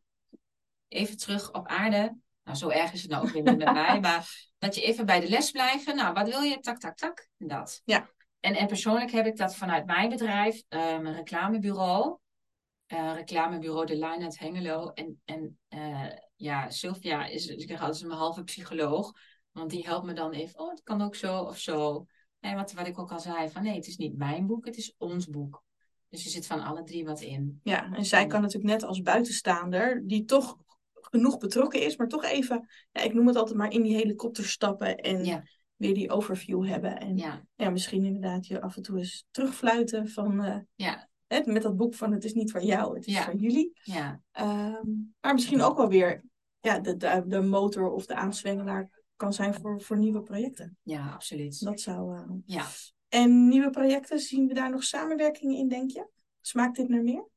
even 0.88 1.18
terug 1.18 1.54
op 1.54 1.68
aarde. 1.68 2.18
Nou, 2.48 2.60
zo 2.60 2.70
erg 2.70 2.94
is 2.94 3.02
het 3.02 3.12
nou 3.12 3.26
ook 3.26 3.32
weer 3.32 3.44
niet 3.44 3.58
met 3.58 3.74
mij. 3.84 4.00
Maar 4.00 4.50
dat 4.58 4.76
je 4.76 4.82
even 4.82 5.06
bij 5.06 5.20
de 5.20 5.30
les 5.30 5.52
blijven. 5.52 5.96
Nou, 5.96 6.14
wat 6.14 6.30
wil 6.30 6.42
je? 6.42 6.60
Tak, 6.60 6.78
tak, 6.78 6.98
tak. 6.98 7.30
Dat. 7.38 7.82
Ja. 7.86 8.10
En, 8.40 8.56
en 8.56 8.68
persoonlijk 8.68 9.12
heb 9.12 9.26
ik 9.26 9.38
dat 9.38 9.56
vanuit 9.56 9.86
mijn 9.86 10.10
bedrijf, 10.10 10.64
uh, 10.70 11.00
mijn 11.00 11.16
reclamebureau. 11.16 12.18
Uh, 12.88 13.14
reclamebureau 13.16 13.86
De 13.86 13.94
Line 13.94 14.24
uit 14.24 14.40
Hengelo. 14.40 14.90
En, 14.90 15.22
en 15.26 15.60
uh, 15.70 16.10
ja, 16.36 16.70
Sylvia 16.70 17.26
is, 17.26 17.48
ik 17.48 17.70
zeg 17.70 17.82
altijd, 17.82 18.06
mijn 18.06 18.20
halve 18.20 18.44
psycholoog. 18.44 19.12
Want 19.52 19.70
die 19.70 19.86
helpt 19.86 20.06
me 20.06 20.14
dan 20.14 20.32
even, 20.32 20.60
oh, 20.60 20.70
het 20.70 20.84
kan 20.84 21.02
ook 21.02 21.16
zo 21.16 21.40
of 21.40 21.58
zo. 21.58 22.06
En 22.40 22.56
wat, 22.56 22.72
wat 22.72 22.88
ik 22.88 23.00
ook 23.00 23.12
al 23.12 23.20
zei, 23.20 23.50
van 23.50 23.64
nee, 23.64 23.76
het 23.76 23.88
is 23.88 23.98
niet 23.98 24.18
mijn 24.18 24.46
boek, 24.46 24.66
het 24.66 24.78
is 24.78 24.96
ons 24.98 25.28
boek. 25.28 25.64
Dus 26.10 26.26
er 26.26 26.32
zit 26.32 26.48
van 26.48 26.64
alle 26.64 26.84
drie 26.84 27.06
wat 27.06 27.22
in. 27.22 27.60
Ja, 27.64 27.94
en 27.94 28.06
zij 28.06 28.28
kan 28.28 28.42
natuurlijk 28.42 28.74
net 28.74 28.84
als 28.84 29.02
buitenstaander, 29.02 30.02
die 30.06 30.26
toch 30.26 30.58
genoeg 31.10 31.38
betrokken 31.38 31.82
is, 31.82 31.96
maar 31.98 32.08
toch 32.08 32.24
even, 32.24 32.68
ja, 32.92 33.02
ik 33.02 33.14
noem 33.14 33.28
het 33.28 33.36
altijd 33.36 33.58
maar 33.58 33.72
in 33.72 33.82
die 33.82 33.96
helikopter 33.96 34.46
stappen 34.46 34.98
en 34.98 35.44
weer 35.76 35.94
die 35.94 36.12
overview 36.12 36.68
hebben. 36.68 37.00
En 37.00 37.18
ja. 37.56 37.70
misschien 37.70 38.06
inderdaad 38.06 38.48
je 38.48 38.62
af 38.62 38.76
en 38.76 38.82
toe 38.82 38.98
eens 38.98 39.26
terugfluiten 39.32 40.08
van, 40.08 40.46
uh, 40.46 40.58
ja. 40.76 41.10
hè, 41.28 41.42
met 41.46 41.62
dat 41.62 41.78
boek 41.78 41.94
van 41.94 42.12
het 42.12 42.24
is 42.24 42.34
niet 42.34 42.52
van 42.52 42.66
jou, 42.66 42.96
het 42.96 43.08
is 43.08 43.20
van 43.20 43.38
jullie. 43.38 43.72
Ja. 43.82 44.22
Um, 44.40 45.16
maar 45.22 45.34
misschien 45.34 45.62
ook 45.62 45.78
wel 45.78 45.90
weer 45.90 46.24
ja, 46.60 46.80
de, 46.80 46.98
de, 46.98 47.24
de 47.28 47.42
motor 47.42 47.92
of 47.92 48.06
de 48.06 48.16
aanzwengelaar 48.16 48.90
kan 49.16 49.34
zijn 49.34 49.54
voor, 49.54 49.82
voor 49.82 49.98
nieuwe 49.98 50.22
projecten. 50.22 50.78
Ja, 50.82 51.12
absoluut. 51.14 51.64
Dat 51.64 51.80
zou. 51.80 52.18
Uh... 52.18 52.30
Ja. 52.46 52.66
En 53.10 53.48
nieuwe 53.48 53.70
projecten, 53.70 54.20
zien 54.20 54.48
we 54.48 54.54
daar 54.54 54.70
nog 54.70 54.84
samenwerkingen 54.84 55.58
in, 55.58 55.68
denk 55.68 55.92
je? 55.92 56.08
Smaakt 56.42 56.76
dit 56.76 56.88
naar 56.88 57.04
meer? 57.04 57.28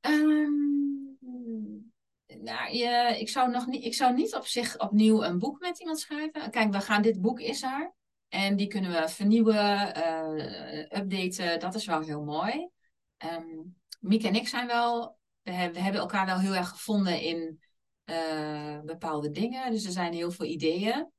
Um, 0.00 1.91
nou, 2.40 2.72
je, 2.76 3.16
ik, 3.18 3.28
zou 3.28 3.50
nog 3.50 3.66
niet, 3.66 3.84
ik 3.84 3.94
zou 3.94 4.14
niet 4.14 4.34
op 4.34 4.46
zich 4.46 4.78
opnieuw 4.78 5.22
een 5.22 5.38
boek 5.38 5.60
met 5.60 5.78
iemand 5.78 6.00
schrijven. 6.00 6.50
Kijk, 6.50 6.72
we 6.72 6.80
gaan 6.80 7.02
dit 7.02 7.20
boek 7.20 7.40
is 7.40 7.62
er. 7.62 7.94
En 8.28 8.56
die 8.56 8.66
kunnen 8.66 8.90
we 8.90 9.08
vernieuwen, 9.08 9.96
uh, 9.98 10.98
updaten. 10.98 11.60
Dat 11.60 11.74
is 11.74 11.86
wel 11.86 12.00
heel 12.00 12.22
mooi. 12.22 12.68
Um, 13.24 13.80
Mieke 14.00 14.28
en 14.28 14.34
ik 14.34 14.48
zijn 14.48 14.66
wel... 14.66 15.18
We, 15.42 15.50
hebben, 15.50 15.74
we 15.74 15.82
hebben 15.82 16.00
elkaar 16.00 16.26
wel 16.26 16.38
heel 16.38 16.54
erg 16.54 16.68
gevonden 16.68 17.20
in 17.20 17.60
uh, 18.04 18.80
bepaalde 18.80 19.30
dingen. 19.30 19.70
Dus 19.70 19.84
er 19.84 19.92
zijn 19.92 20.12
heel 20.12 20.30
veel 20.30 20.46
ideeën. 20.46 21.10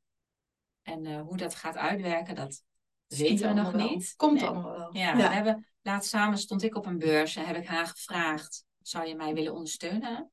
En 0.81 1.05
uh, 1.05 1.21
hoe 1.21 1.37
dat 1.37 1.55
gaat 1.55 1.77
uitwerken, 1.77 2.35
dat 2.35 2.63
weten 3.07 3.47
we 3.47 3.53
nog 3.53 3.71
wel. 3.71 3.89
niet. 3.89 4.13
Komt 4.15 4.39
nee. 4.39 4.49
allemaal 4.49 4.77
wel. 4.77 4.95
Ja, 4.95 5.07
ja, 5.07 5.15
We 5.15 5.21
hebben, 5.21 5.67
laatst 5.81 6.09
samen 6.09 6.37
stond 6.37 6.63
ik 6.63 6.75
op 6.75 6.85
een 6.85 6.97
beurs 6.97 7.35
en 7.35 7.45
heb 7.45 7.55
ik 7.55 7.67
haar 7.67 7.87
gevraagd... 7.87 8.65
Zou 8.81 9.07
je 9.07 9.15
mij 9.15 9.33
willen 9.33 9.53
ondersteunen? 9.53 10.31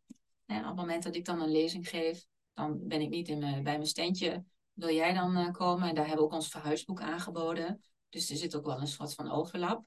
Op 0.58 0.64
het 0.64 0.74
moment 0.74 1.02
dat 1.02 1.14
ik 1.14 1.24
dan 1.24 1.40
een 1.40 1.50
lezing 1.50 1.88
geef, 1.88 2.26
dan 2.54 2.86
ben 2.88 3.00
ik 3.00 3.08
niet 3.08 3.28
in 3.28 3.38
mijn, 3.38 3.62
bij 3.62 3.72
mijn 3.72 3.86
standje. 3.86 4.44
Wil 4.72 4.94
jij 4.94 5.12
dan 5.12 5.38
uh, 5.38 5.50
komen? 5.50 5.88
En 5.88 5.94
daar 5.94 6.06
hebben 6.06 6.24
we 6.24 6.30
ook 6.30 6.38
ons 6.38 6.48
verhuisboek 6.48 7.00
aangeboden. 7.00 7.80
Dus 8.08 8.30
er 8.30 8.36
zit 8.36 8.56
ook 8.56 8.64
wel 8.64 8.80
een 8.80 8.86
soort 8.86 9.14
van 9.14 9.30
overlap. 9.30 9.84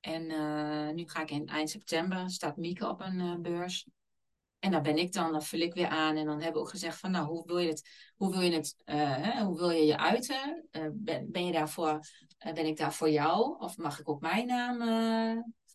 En 0.00 0.22
uh, 0.30 0.88
nu 0.90 1.08
ga 1.08 1.22
ik 1.22 1.30
in 1.30 1.46
eind 1.46 1.70
september, 1.70 2.30
staat 2.30 2.56
Mieke 2.56 2.88
op 2.88 3.00
een 3.00 3.18
uh, 3.18 3.36
beurs. 3.36 3.86
En 4.58 4.70
daar 4.70 4.82
ben 4.82 4.98
ik 4.98 5.12
dan, 5.12 5.32
dan 5.32 5.42
vul 5.42 5.60
ik 5.60 5.74
weer 5.74 5.88
aan. 5.88 6.16
En 6.16 6.26
dan 6.26 6.40
hebben 6.40 6.52
we 6.52 6.66
ook 6.66 6.68
gezegd 6.68 6.98
van, 6.98 7.10
nou, 7.10 7.26
hoe 7.26 7.46
wil 7.46 7.58
je 7.58 7.68
het, 7.68 8.12
hoe 8.16 8.30
wil 8.30 8.40
je, 8.40 8.52
het, 8.52 8.74
hè, 8.84 9.44
hoe 9.44 9.58
wil 9.58 9.70
je, 9.70 9.84
je 9.84 9.98
uiten? 9.98 10.68
ben, 10.92 11.46
je 11.46 11.52
daarvoor, 11.52 12.00
ben 12.38 12.66
ik 12.66 12.76
daar 12.76 12.92
voor 12.94 13.10
jou? 13.10 13.58
Of 13.58 13.76
mag 13.76 14.00
ik 14.00 14.08
ook 14.08 14.20
mijn 14.20 14.46
naam 14.46 14.80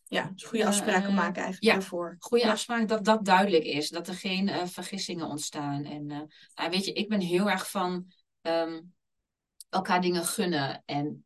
ja, 0.08 0.30
dus 0.34 0.44
goede 0.44 0.66
afspraken 0.66 1.10
uh, 1.10 1.16
maken 1.16 1.42
eigenlijk 1.42 1.64
ja, 1.64 1.72
daarvoor. 1.72 2.16
Goede 2.18 2.44
ja. 2.44 2.50
afspraken, 2.50 2.86
dat 2.86 3.04
dat 3.04 3.24
duidelijk 3.24 3.64
is. 3.64 3.88
Dat 3.88 4.08
er 4.08 4.14
geen 4.14 4.48
uh, 4.48 4.64
vergissingen 4.64 5.26
ontstaan. 5.26 5.84
En 5.84 6.10
uh, 6.10 6.20
nou, 6.54 6.70
weet 6.70 6.84
je, 6.84 6.92
ik 6.92 7.08
ben 7.08 7.20
heel 7.20 7.50
erg 7.50 7.70
van 7.70 8.12
um, 8.42 8.94
elkaar 9.68 10.00
dingen 10.00 10.24
gunnen. 10.24 10.82
En 10.84 11.24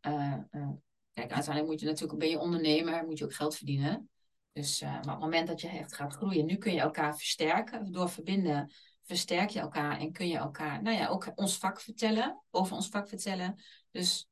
kijk, 1.12 1.33
uiteindelijk 1.33 1.66
moet 1.66 1.81
je 1.81 1.87
natuurlijk, 1.87 2.18
ben 2.18 2.29
je 2.29 2.38
ondernemer, 2.38 3.05
moet 3.05 3.18
je 3.18 3.25
ook 3.25 3.35
geld 3.35 3.57
verdienen. 3.57 4.11
Dus 4.53 4.81
maar 4.81 4.99
op 4.99 5.07
het 5.07 5.18
moment 5.18 5.47
dat 5.47 5.61
je 5.61 5.68
echt 5.68 5.95
gaat 5.95 6.14
groeien, 6.14 6.47
nu 6.47 6.57
kun 6.57 6.73
je 6.73 6.81
elkaar 6.81 7.16
versterken. 7.16 7.92
Door 7.92 8.11
verbinden 8.11 8.73
versterk 9.03 9.51
je 9.51 9.61
elkaar 9.61 9.99
en 9.99 10.12
kun 10.12 10.29
je 10.29 10.37
elkaar, 10.37 10.83
nou 10.83 10.97
ja, 10.97 11.09
ook 11.09 11.33
ons 11.35 11.59
vak 11.59 11.81
vertellen, 11.81 12.42
over 12.51 12.77
ons 12.77 12.88
vak 12.88 13.09
vertellen. 13.09 13.62
Dus 13.90 14.29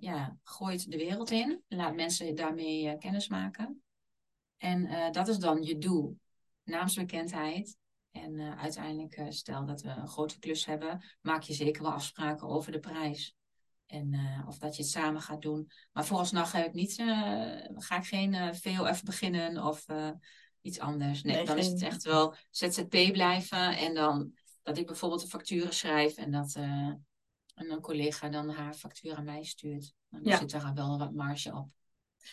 ja, 0.00 0.36
gooit 0.42 0.90
de 0.90 0.96
wereld 0.96 1.30
in. 1.30 1.62
Laat 1.68 1.94
mensen 1.94 2.34
daarmee 2.34 2.98
kennis 2.98 3.28
maken. 3.28 3.82
En 4.56 5.12
dat 5.12 5.28
is 5.28 5.38
dan 5.38 5.62
je 5.62 5.78
doel. 5.78 6.18
Naamsbekendheid. 6.64 7.76
En 8.10 8.58
uiteindelijk, 8.58 9.22
stel 9.28 9.64
dat 9.66 9.80
we 9.80 9.88
een 9.88 10.08
grote 10.08 10.38
klus 10.38 10.64
hebben, 10.64 11.04
maak 11.20 11.42
je 11.42 11.54
zeker 11.54 11.82
wel 11.82 11.92
afspraken 11.92 12.48
over 12.48 12.72
de 12.72 12.80
prijs. 12.80 13.36
En 13.86 14.14
of 14.46 14.58
dat 14.58 14.76
je 14.76 14.82
het 14.82 14.90
samen 14.90 15.22
gaat 15.22 15.42
doen. 15.42 15.70
Maar 15.92 16.04
vooralsnog 16.04 16.52
heb 16.52 16.66
ik 16.66 16.72
niet, 16.72 16.94
ga 17.74 17.96
ik 17.96 18.04
geen 18.04 18.54
VOF 18.54 19.02
beginnen 19.02 19.64
of 19.64 19.86
iets 20.60 20.78
anders. 20.78 21.22
Nee, 21.22 21.34
nee 21.34 21.44
dan 21.44 21.56
geen... 21.56 21.64
is 21.64 21.70
het 21.70 21.82
echt 21.82 22.02
wel 22.02 22.34
ZZP 22.50 23.12
blijven. 23.12 23.76
En 23.76 23.94
dan 23.94 24.32
dat 24.62 24.78
ik 24.78 24.86
bijvoorbeeld 24.86 25.20
de 25.20 25.28
facturen 25.28 25.74
schrijf 25.74 26.16
en 26.16 26.30
dat 26.30 26.58
en 27.58 27.70
een 27.70 27.80
collega 27.80 28.28
dan 28.28 28.48
haar 28.48 28.74
factuur 28.74 29.14
aan 29.14 29.24
mij 29.24 29.44
stuurt. 29.44 29.94
Dan 30.08 30.20
ja. 30.22 30.36
zit 30.36 30.52
er 30.52 30.72
wel 30.74 30.98
wat 30.98 31.12
marge 31.12 31.48
op. 31.48 31.68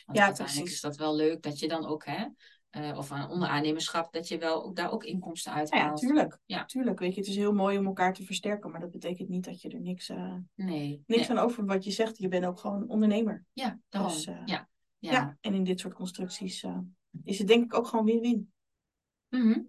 Want 0.06 0.18
ja, 0.18 0.26
uiteindelijk 0.26 0.66
precies. 0.66 0.74
is 0.74 0.82
dat 0.82 0.98
wel 0.98 1.16
leuk 1.16 1.42
dat 1.42 1.60
je 1.60 1.68
dan 1.68 1.86
ook 1.86 2.06
hè, 2.06 2.26
eh, 2.70 2.98
of 2.98 3.12
aan 3.12 3.30
onderaannemerschap, 3.30 4.14
dat 4.14 4.28
je 4.28 4.38
wel 4.38 4.64
ook, 4.64 4.76
daar 4.76 4.92
ook 4.92 5.04
inkomsten 5.04 5.52
uit 5.54 5.70
Ja, 5.70 5.78
ja, 5.78 5.84
haalt. 5.86 6.00
tuurlijk. 6.00 6.40
Ja. 6.46 6.66
tuurlijk. 6.66 7.00
Weet 7.00 7.14
je, 7.14 7.20
het 7.20 7.30
is 7.30 7.36
heel 7.36 7.54
mooi 7.54 7.78
om 7.78 7.86
elkaar 7.86 8.14
te 8.14 8.24
versterken, 8.24 8.72
maar 8.72 8.80
dat 8.80 8.92
betekent 8.92 9.30
niet 9.30 9.46
dat 9.46 9.62
je 9.62 9.70
er 9.70 9.82
niks, 9.82 10.10
eh, 10.10 10.36
Nee, 10.56 11.04
niks 11.08 11.28
nee. 11.28 11.38
aan 11.38 11.44
over 11.44 11.66
wat 11.66 11.84
je 11.84 11.92
zegt. 11.92 12.18
Je 12.18 12.28
bent 12.28 12.46
ook 12.46 12.60
gewoon 12.60 12.88
ondernemer. 12.88 13.46
Ja, 13.54 13.80
daarom. 13.90 14.12
Dus, 14.12 14.26
eh, 14.26 14.42
ja. 14.46 14.70
Ja. 15.00 15.12
Ja. 15.12 15.38
en 15.42 15.54
in 15.54 15.64
dit 15.64 15.80
soort 15.80 15.94
constructies 15.94 16.66
is 17.24 17.38
het 17.38 17.48
denk 17.48 17.64
ik 17.64 17.74
ook 17.74 17.88
gewoon 17.88 18.06
win-win. 18.06 18.52
Mhm. 19.30 19.60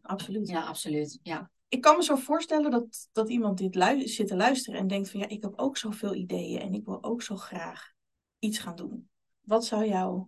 Absoluut. 0.00 0.48
ja, 0.48 0.62
absoluut. 0.66 1.18
Ja. 1.22 1.50
Ik 1.74 1.80
kan 1.80 1.96
me 1.96 2.02
zo 2.02 2.16
voorstellen 2.16 2.70
dat, 2.70 3.08
dat 3.12 3.28
iemand 3.28 3.58
dit 3.58 3.74
lu- 3.74 4.08
zit 4.08 4.26
te 4.26 4.36
luisteren 4.36 4.80
en 4.80 4.86
denkt 4.86 5.10
van 5.10 5.20
ja, 5.20 5.28
ik 5.28 5.42
heb 5.42 5.52
ook 5.56 5.76
zoveel 5.76 6.14
ideeën 6.14 6.60
en 6.60 6.74
ik 6.74 6.84
wil 6.84 7.04
ook 7.04 7.22
zo 7.22 7.36
graag 7.36 7.92
iets 8.38 8.58
gaan 8.58 8.76
doen. 8.76 9.08
Wat 9.40 9.64
zou 9.64 9.84
jou, 9.84 10.26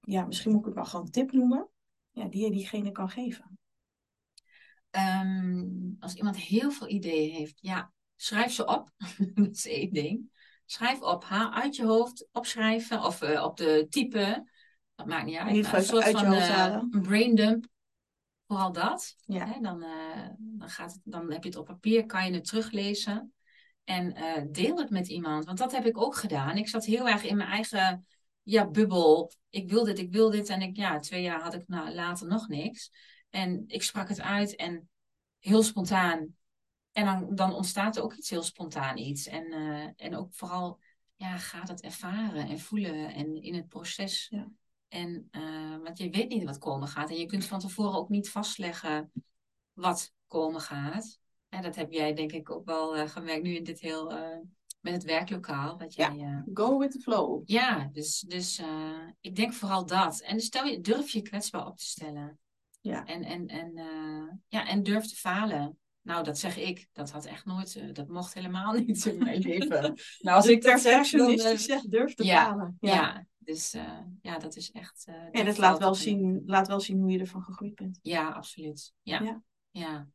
ja, 0.00 0.24
misschien 0.24 0.50
moet 0.50 0.60
ik 0.60 0.66
het 0.66 0.74
wel 0.74 0.84
gewoon 0.84 1.10
tip 1.10 1.32
noemen, 1.32 1.68
ja, 2.10 2.28
die 2.28 2.44
je 2.44 2.50
diegene 2.50 2.90
kan 2.90 3.08
geven? 3.08 3.58
Ehm, 4.90 5.66
als 5.98 6.14
iemand 6.14 6.36
heel 6.36 6.70
veel 6.70 6.88
ideeën 6.88 7.34
heeft, 7.34 7.58
ja, 7.60 7.92
schrijf 8.16 8.52
ze 8.52 8.66
op. 8.66 8.90
dat 9.34 9.50
is 9.56 9.66
één 9.66 9.92
ding. 9.92 10.30
Schrijf 10.66 11.00
op, 11.00 11.24
haal 11.24 11.52
uit 11.52 11.76
je 11.76 11.84
hoofd, 11.84 12.28
opschrijven 12.32 13.02
of 13.02 13.22
eh, 13.22 13.44
op 13.44 13.56
de 13.56 13.86
type. 13.88 14.50
Dat 14.94 15.06
maakt 15.06 15.26
niet 15.26 15.36
uit. 15.36 15.56
Een 15.56 15.82
soort 15.82 16.02
uit 16.02 16.18
je 16.18 16.24
van 16.24 16.34
hoofd 16.34 16.48
halen. 16.48 16.88
een 16.90 17.02
braindump. 17.02 17.72
Vooral 18.54 18.72
dat. 18.72 19.16
Ja, 19.26 19.46
Hè, 19.46 19.60
dan, 19.60 19.82
eh, 19.82 20.28
dan, 20.38 20.68
gaat 20.68 20.92
het, 20.92 21.00
dan 21.04 21.32
heb 21.32 21.42
je 21.42 21.48
het 21.48 21.58
op 21.58 21.66
papier, 21.66 22.06
kan 22.06 22.26
je 22.26 22.32
het 22.32 22.44
teruglezen. 22.44 23.32
En 23.84 24.14
eh, 24.14 24.42
deel 24.50 24.78
het 24.78 24.90
met 24.90 25.08
iemand. 25.08 25.44
Want 25.44 25.58
dat 25.58 25.72
heb 25.72 25.86
ik 25.86 25.98
ook 25.98 26.16
gedaan. 26.16 26.56
Ik 26.56 26.68
zat 26.68 26.84
heel 26.84 27.08
erg 27.08 27.22
in 27.22 27.36
mijn 27.36 27.48
eigen 27.48 28.06
ja, 28.42 28.70
bubbel. 28.70 29.32
Ik 29.50 29.70
wil 29.70 29.84
dit, 29.84 29.98
ik 29.98 30.12
wil 30.12 30.30
dit. 30.30 30.48
En 30.48 30.62
ik, 30.62 30.76
ja, 30.76 30.98
twee 30.98 31.22
jaar 31.22 31.40
had 31.40 31.54
ik 31.54 31.68
nou, 31.68 31.94
later 31.94 32.26
nog 32.26 32.48
niks. 32.48 32.90
En 33.30 33.64
ik 33.66 33.82
sprak 33.82 34.08
het 34.08 34.20
uit 34.20 34.56
en 34.56 34.88
heel 35.38 35.62
spontaan. 35.62 36.36
En 36.92 37.04
dan, 37.04 37.34
dan 37.34 37.54
ontstaat 37.54 37.96
er 37.96 38.02
ook 38.02 38.14
iets 38.14 38.30
heel 38.30 38.42
spontaan 38.42 38.98
iets. 38.98 39.26
En, 39.26 39.52
eh, 39.52 40.06
en 40.06 40.16
ook 40.16 40.34
vooral, 40.34 40.80
ja, 41.16 41.38
ga 41.38 41.64
dat 41.64 41.80
ervaren 41.80 42.48
en 42.48 42.58
voelen 42.58 43.14
en 43.14 43.42
in 43.42 43.54
het 43.54 43.68
proces. 43.68 44.26
Ja. 44.30 44.48
En, 44.94 45.28
eh, 45.30 45.76
want 45.82 45.98
je 45.98 46.10
weet 46.10 46.28
niet 46.28 46.44
wat 46.44 46.58
komen 46.58 46.88
gaat. 46.88 47.10
En 47.10 47.16
je 47.16 47.26
kunt 47.26 47.44
van 47.44 47.58
tevoren 47.58 47.98
ook 47.98 48.08
niet 48.08 48.30
vastleggen 48.30 49.12
wat 49.72 50.12
komen 50.26 50.60
gaat. 50.60 51.18
En 51.48 51.62
dat 51.62 51.76
heb 51.76 51.92
jij 51.92 52.14
denk 52.14 52.32
ik 52.32 52.50
ook 52.50 52.64
wel 52.64 52.96
eh, 52.96 53.08
gemerkt 53.08 53.42
nu 53.42 53.54
in 53.54 53.64
dit 53.64 53.80
heel, 53.80 54.12
eh, 54.12 54.38
met 54.80 54.92
het 54.92 55.04
werklokaal. 55.04 55.78
Wat 55.78 55.94
Ja. 55.94 56.12
jij, 56.14 56.42
go 56.52 56.78
with 56.78 56.90
the 56.90 57.00
flow. 57.00 57.42
ja, 57.44 57.88
dus, 57.92 58.20
dus 58.20 58.62
ik 59.20 59.36
denk 59.36 59.52
vooral 59.52 59.86
dat. 59.86 60.20
En 60.20 60.40
stel 60.40 60.64
je, 60.64 60.80
durf 60.80 61.10
je 61.10 61.22
kwetsbaar 61.22 61.66
op 61.66 61.78
te 61.78 61.84
stellen. 61.84 62.38
Ja. 62.80 63.04
En, 63.04 63.22
en, 63.22 63.46
en, 63.46 63.72
ja, 64.48 64.66
en 64.68 64.82
durf 64.82 65.06
te 65.06 65.16
falen. 65.16 65.78
Nou, 66.02 66.24
dat 66.24 66.38
zeg 66.38 66.56
ik. 66.56 66.88
Dat 66.92 67.10
had 67.10 67.24
echt 67.24 67.44
nooit, 67.44 67.94
dat 67.96 68.08
mocht 68.08 68.34
helemaal 68.34 68.72
niet 68.80 69.04
in 69.06 69.18
mijn 69.18 69.40
leven. 69.40 69.94
Nou, 70.18 70.36
als 70.36 70.44
De 70.46 70.52
ik 70.52 70.62
dat 70.62 70.80
zeg, 70.80 71.10
durf 71.82 72.14
te 72.14 72.24
ja, 72.24 72.44
falen. 72.44 72.76
ja. 72.80 72.94
Ja, 72.94 73.26
dus 73.44 73.72
eh, 73.74 74.00
ja, 74.22 74.38
dat 74.38 74.56
is 74.56 74.70
echt. 74.70 75.04
eh, 75.06 75.30
Ja, 75.32 75.42
dat 75.44 75.58
laat 75.58 75.78
wel, 75.78 75.94
zien, 75.94 76.42
laat 76.46 76.66
wel 76.66 76.80
zien 76.80 76.98
hoe 76.98 77.10
je 77.10 77.18
ervan 77.18 77.42
gegroeid 77.42 77.74
bent. 77.74 77.98
Ja, 78.02 78.30
absoluut. 78.30 78.94
Ja. 79.02 79.20
Ja. 79.22 79.42
ja. 79.70 80.08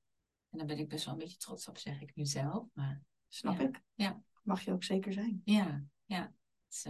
En 0.49 0.57
daar 0.57 0.67
ben 0.67 0.77
ik 0.77 0.89
best 0.89 1.05
wel 1.05 1.13
een 1.13 1.19
beetje 1.19 1.37
trots 1.37 1.67
op, 1.67 1.77
zeg 1.77 2.01
ik 2.01 2.15
nu 2.15 2.25
zelf. 2.25 2.67
Maar 2.73 3.01
Snap 3.27 3.59
Ja. 3.59 3.67
ik. 3.67 3.81
Ja. 3.95 4.21
Mag 4.43 4.61
je 4.61 4.71
ook 4.71 4.83
zeker 4.83 5.13
zijn. 5.13 5.41
ja, 5.45 5.83
ja. 6.05 6.33
Dus, 6.67 6.85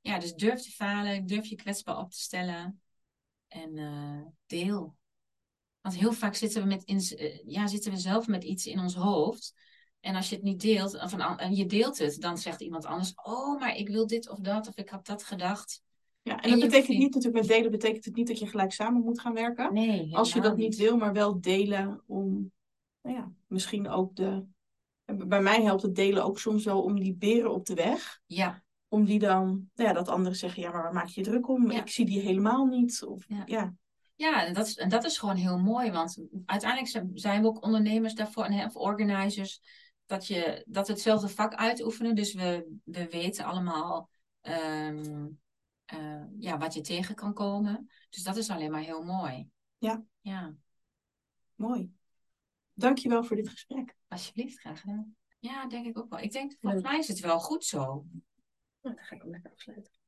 ja, 0.00 0.18
dus 0.18 0.34
durf 0.34 0.60
te 0.62 0.70
falen, 0.70 1.26
durf 1.26 1.46
je 1.46 1.54
kwetsbaar 1.56 1.98
op 1.98 2.10
te 2.10 2.20
stellen. 2.20 2.82
En 3.48 3.74
deel. 4.46 4.96
Want 5.80 5.96
heel 5.96 6.12
vaak 6.12 6.34
zitten 6.34 6.62
we, 6.62 6.68
met 6.68 6.84
in, 6.84 7.00
ja, 7.46 7.66
zitten 7.66 7.92
we 7.92 7.98
zelf 7.98 8.26
met 8.26 8.44
iets 8.44 8.66
in 8.66 8.78
ons 8.78 8.94
hoofd. 8.94 9.54
En 10.00 10.16
als 10.16 10.28
je 10.28 10.34
het 10.34 10.44
niet 10.44 10.60
deelt, 10.60 11.02
of 11.02 11.12
een 11.12 11.20
en 11.20 11.54
je 11.54 11.66
deelt 11.66 11.98
het, 11.98 12.20
dan 12.20 12.38
zegt 12.38 12.60
iemand 12.60 12.84
anders: 12.84 13.12
Oh, 13.22 13.60
maar 13.60 13.76
ik 13.76 13.88
wil 13.88 14.06
dit 14.06 14.28
of 14.28 14.38
dat, 14.38 14.68
of 14.68 14.76
ik 14.76 14.88
had 14.88 15.06
dat 15.06 15.22
gedacht. 15.22 15.82
Ja, 16.22 16.36
en, 16.40 16.42
En 16.42 16.50
dat 16.50 16.68
betekent 16.68 16.98
niet, 16.98 17.14
natuurlijk 17.14 17.42
met 17.42 17.56
delen 17.56 17.70
betekent 17.70 18.04
het 18.04 18.14
niet 18.14 18.26
dat 18.26 18.38
je 18.38 18.46
gelijk 18.46 18.72
samen 18.72 19.02
moet 19.02 19.20
gaan 19.20 19.34
werken. 19.34 19.72
Nee, 19.72 20.16
Als 20.16 20.32
je 20.32 20.40
dat 20.40 20.56
niet 20.56 20.76
wil, 20.76 20.96
maar 20.96 21.12
wel 21.12 21.40
delen 21.40 22.02
om, 22.06 22.52
nou 23.02 23.16
ja, 23.16 23.32
misschien 23.46 23.88
ook 23.88 24.16
de. 24.16 24.44
Bij 25.04 25.42
mij 25.42 25.62
helpt 25.62 25.82
het 25.82 25.94
delen 25.94 26.24
ook 26.24 26.38
soms 26.38 26.64
wel 26.64 26.82
om 26.82 27.00
die 27.00 27.14
beren 27.14 27.52
op 27.52 27.66
de 27.66 27.74
weg. 27.74 28.20
Ja, 28.26 28.62
Om 28.88 29.04
die 29.04 29.18
dan, 29.18 29.70
nou 29.74 29.88
ja, 29.88 29.92
dat 29.92 30.08
anderen 30.08 30.38
zeggen, 30.38 30.62
ja, 30.62 30.70
maar 30.70 30.82
waar 30.82 30.92
maak 30.92 31.06
je 31.06 31.20
je 31.20 31.26
druk 31.26 31.48
om? 31.48 31.70
Ja. 31.70 31.80
Ik 31.80 31.88
zie 31.88 32.06
die 32.06 32.20
helemaal 32.20 32.64
niet. 32.64 33.04
Of, 33.04 33.24
Ja. 33.28 33.42
ja. 33.46 33.74
Ja, 34.14 34.46
en 34.46 34.54
dat, 34.54 34.66
is, 34.66 34.76
en 34.76 34.88
dat 34.88 35.04
is 35.04 35.18
gewoon 35.18 35.36
heel 35.36 35.58
mooi, 35.58 35.90
want 35.90 36.18
uiteindelijk 36.46 36.90
zijn- 37.14 37.42
we 37.42 37.48
ook 37.48 37.64
ondernemers 37.64 38.14
daarvoor 38.14 38.44
en 38.44 38.64
of 38.66 38.76
organizers, 38.76 39.60
dat, 40.10 40.26
je, 40.26 40.64
dat 40.66 40.86
we 40.86 40.92
hetzelfde 40.92 41.28
vak 41.28 41.54
uitoefenen. 41.54 42.14
Dus 42.14 42.34
we, 42.34 42.78
we 42.84 43.08
weten 43.08 43.44
allemaal 43.44 44.10
ehm, 44.40 45.28
eh, 45.84 46.24
ja, 46.38 46.58
wat 46.58 46.74
je 46.74 46.80
tegen 46.80 47.14
kan 47.14 47.34
komen. 47.34 47.90
Dus 48.08 48.22
dat 48.22 48.36
is 48.36 48.50
alleen 48.50 48.70
maar 48.70 48.82
heel 48.82 49.02
mooi. 49.02 49.48
Ja. 49.78 50.04
Ja, 50.20 50.54
mooi. 51.54 51.92
Dankjewel 52.72 53.24
voor 53.24 53.36
dit 53.36 53.48
gesprek. 53.48 53.94
alsjeblieft, 54.08 54.58
graag 54.58 54.80
gedaan. 54.80 55.16
Ja, 55.38 55.66
denk 55.66 55.86
ik 55.86 55.98
ook 55.98 56.10
wel. 56.10 56.18
Ik 56.18 56.32
denk, 56.32 56.56
volgens 56.60 56.82
mij 56.82 56.98
is 56.98 57.08
het 57.08 57.20
wel 57.20 57.40
goed 57.40 57.64
zo. 57.64 58.06
Nou, 58.80 58.94
dan 58.96 59.04
ga 59.04 59.14
ik 59.14 59.22
hem 59.22 59.30
lekker 59.30 59.50
afsluiten. 59.50 59.99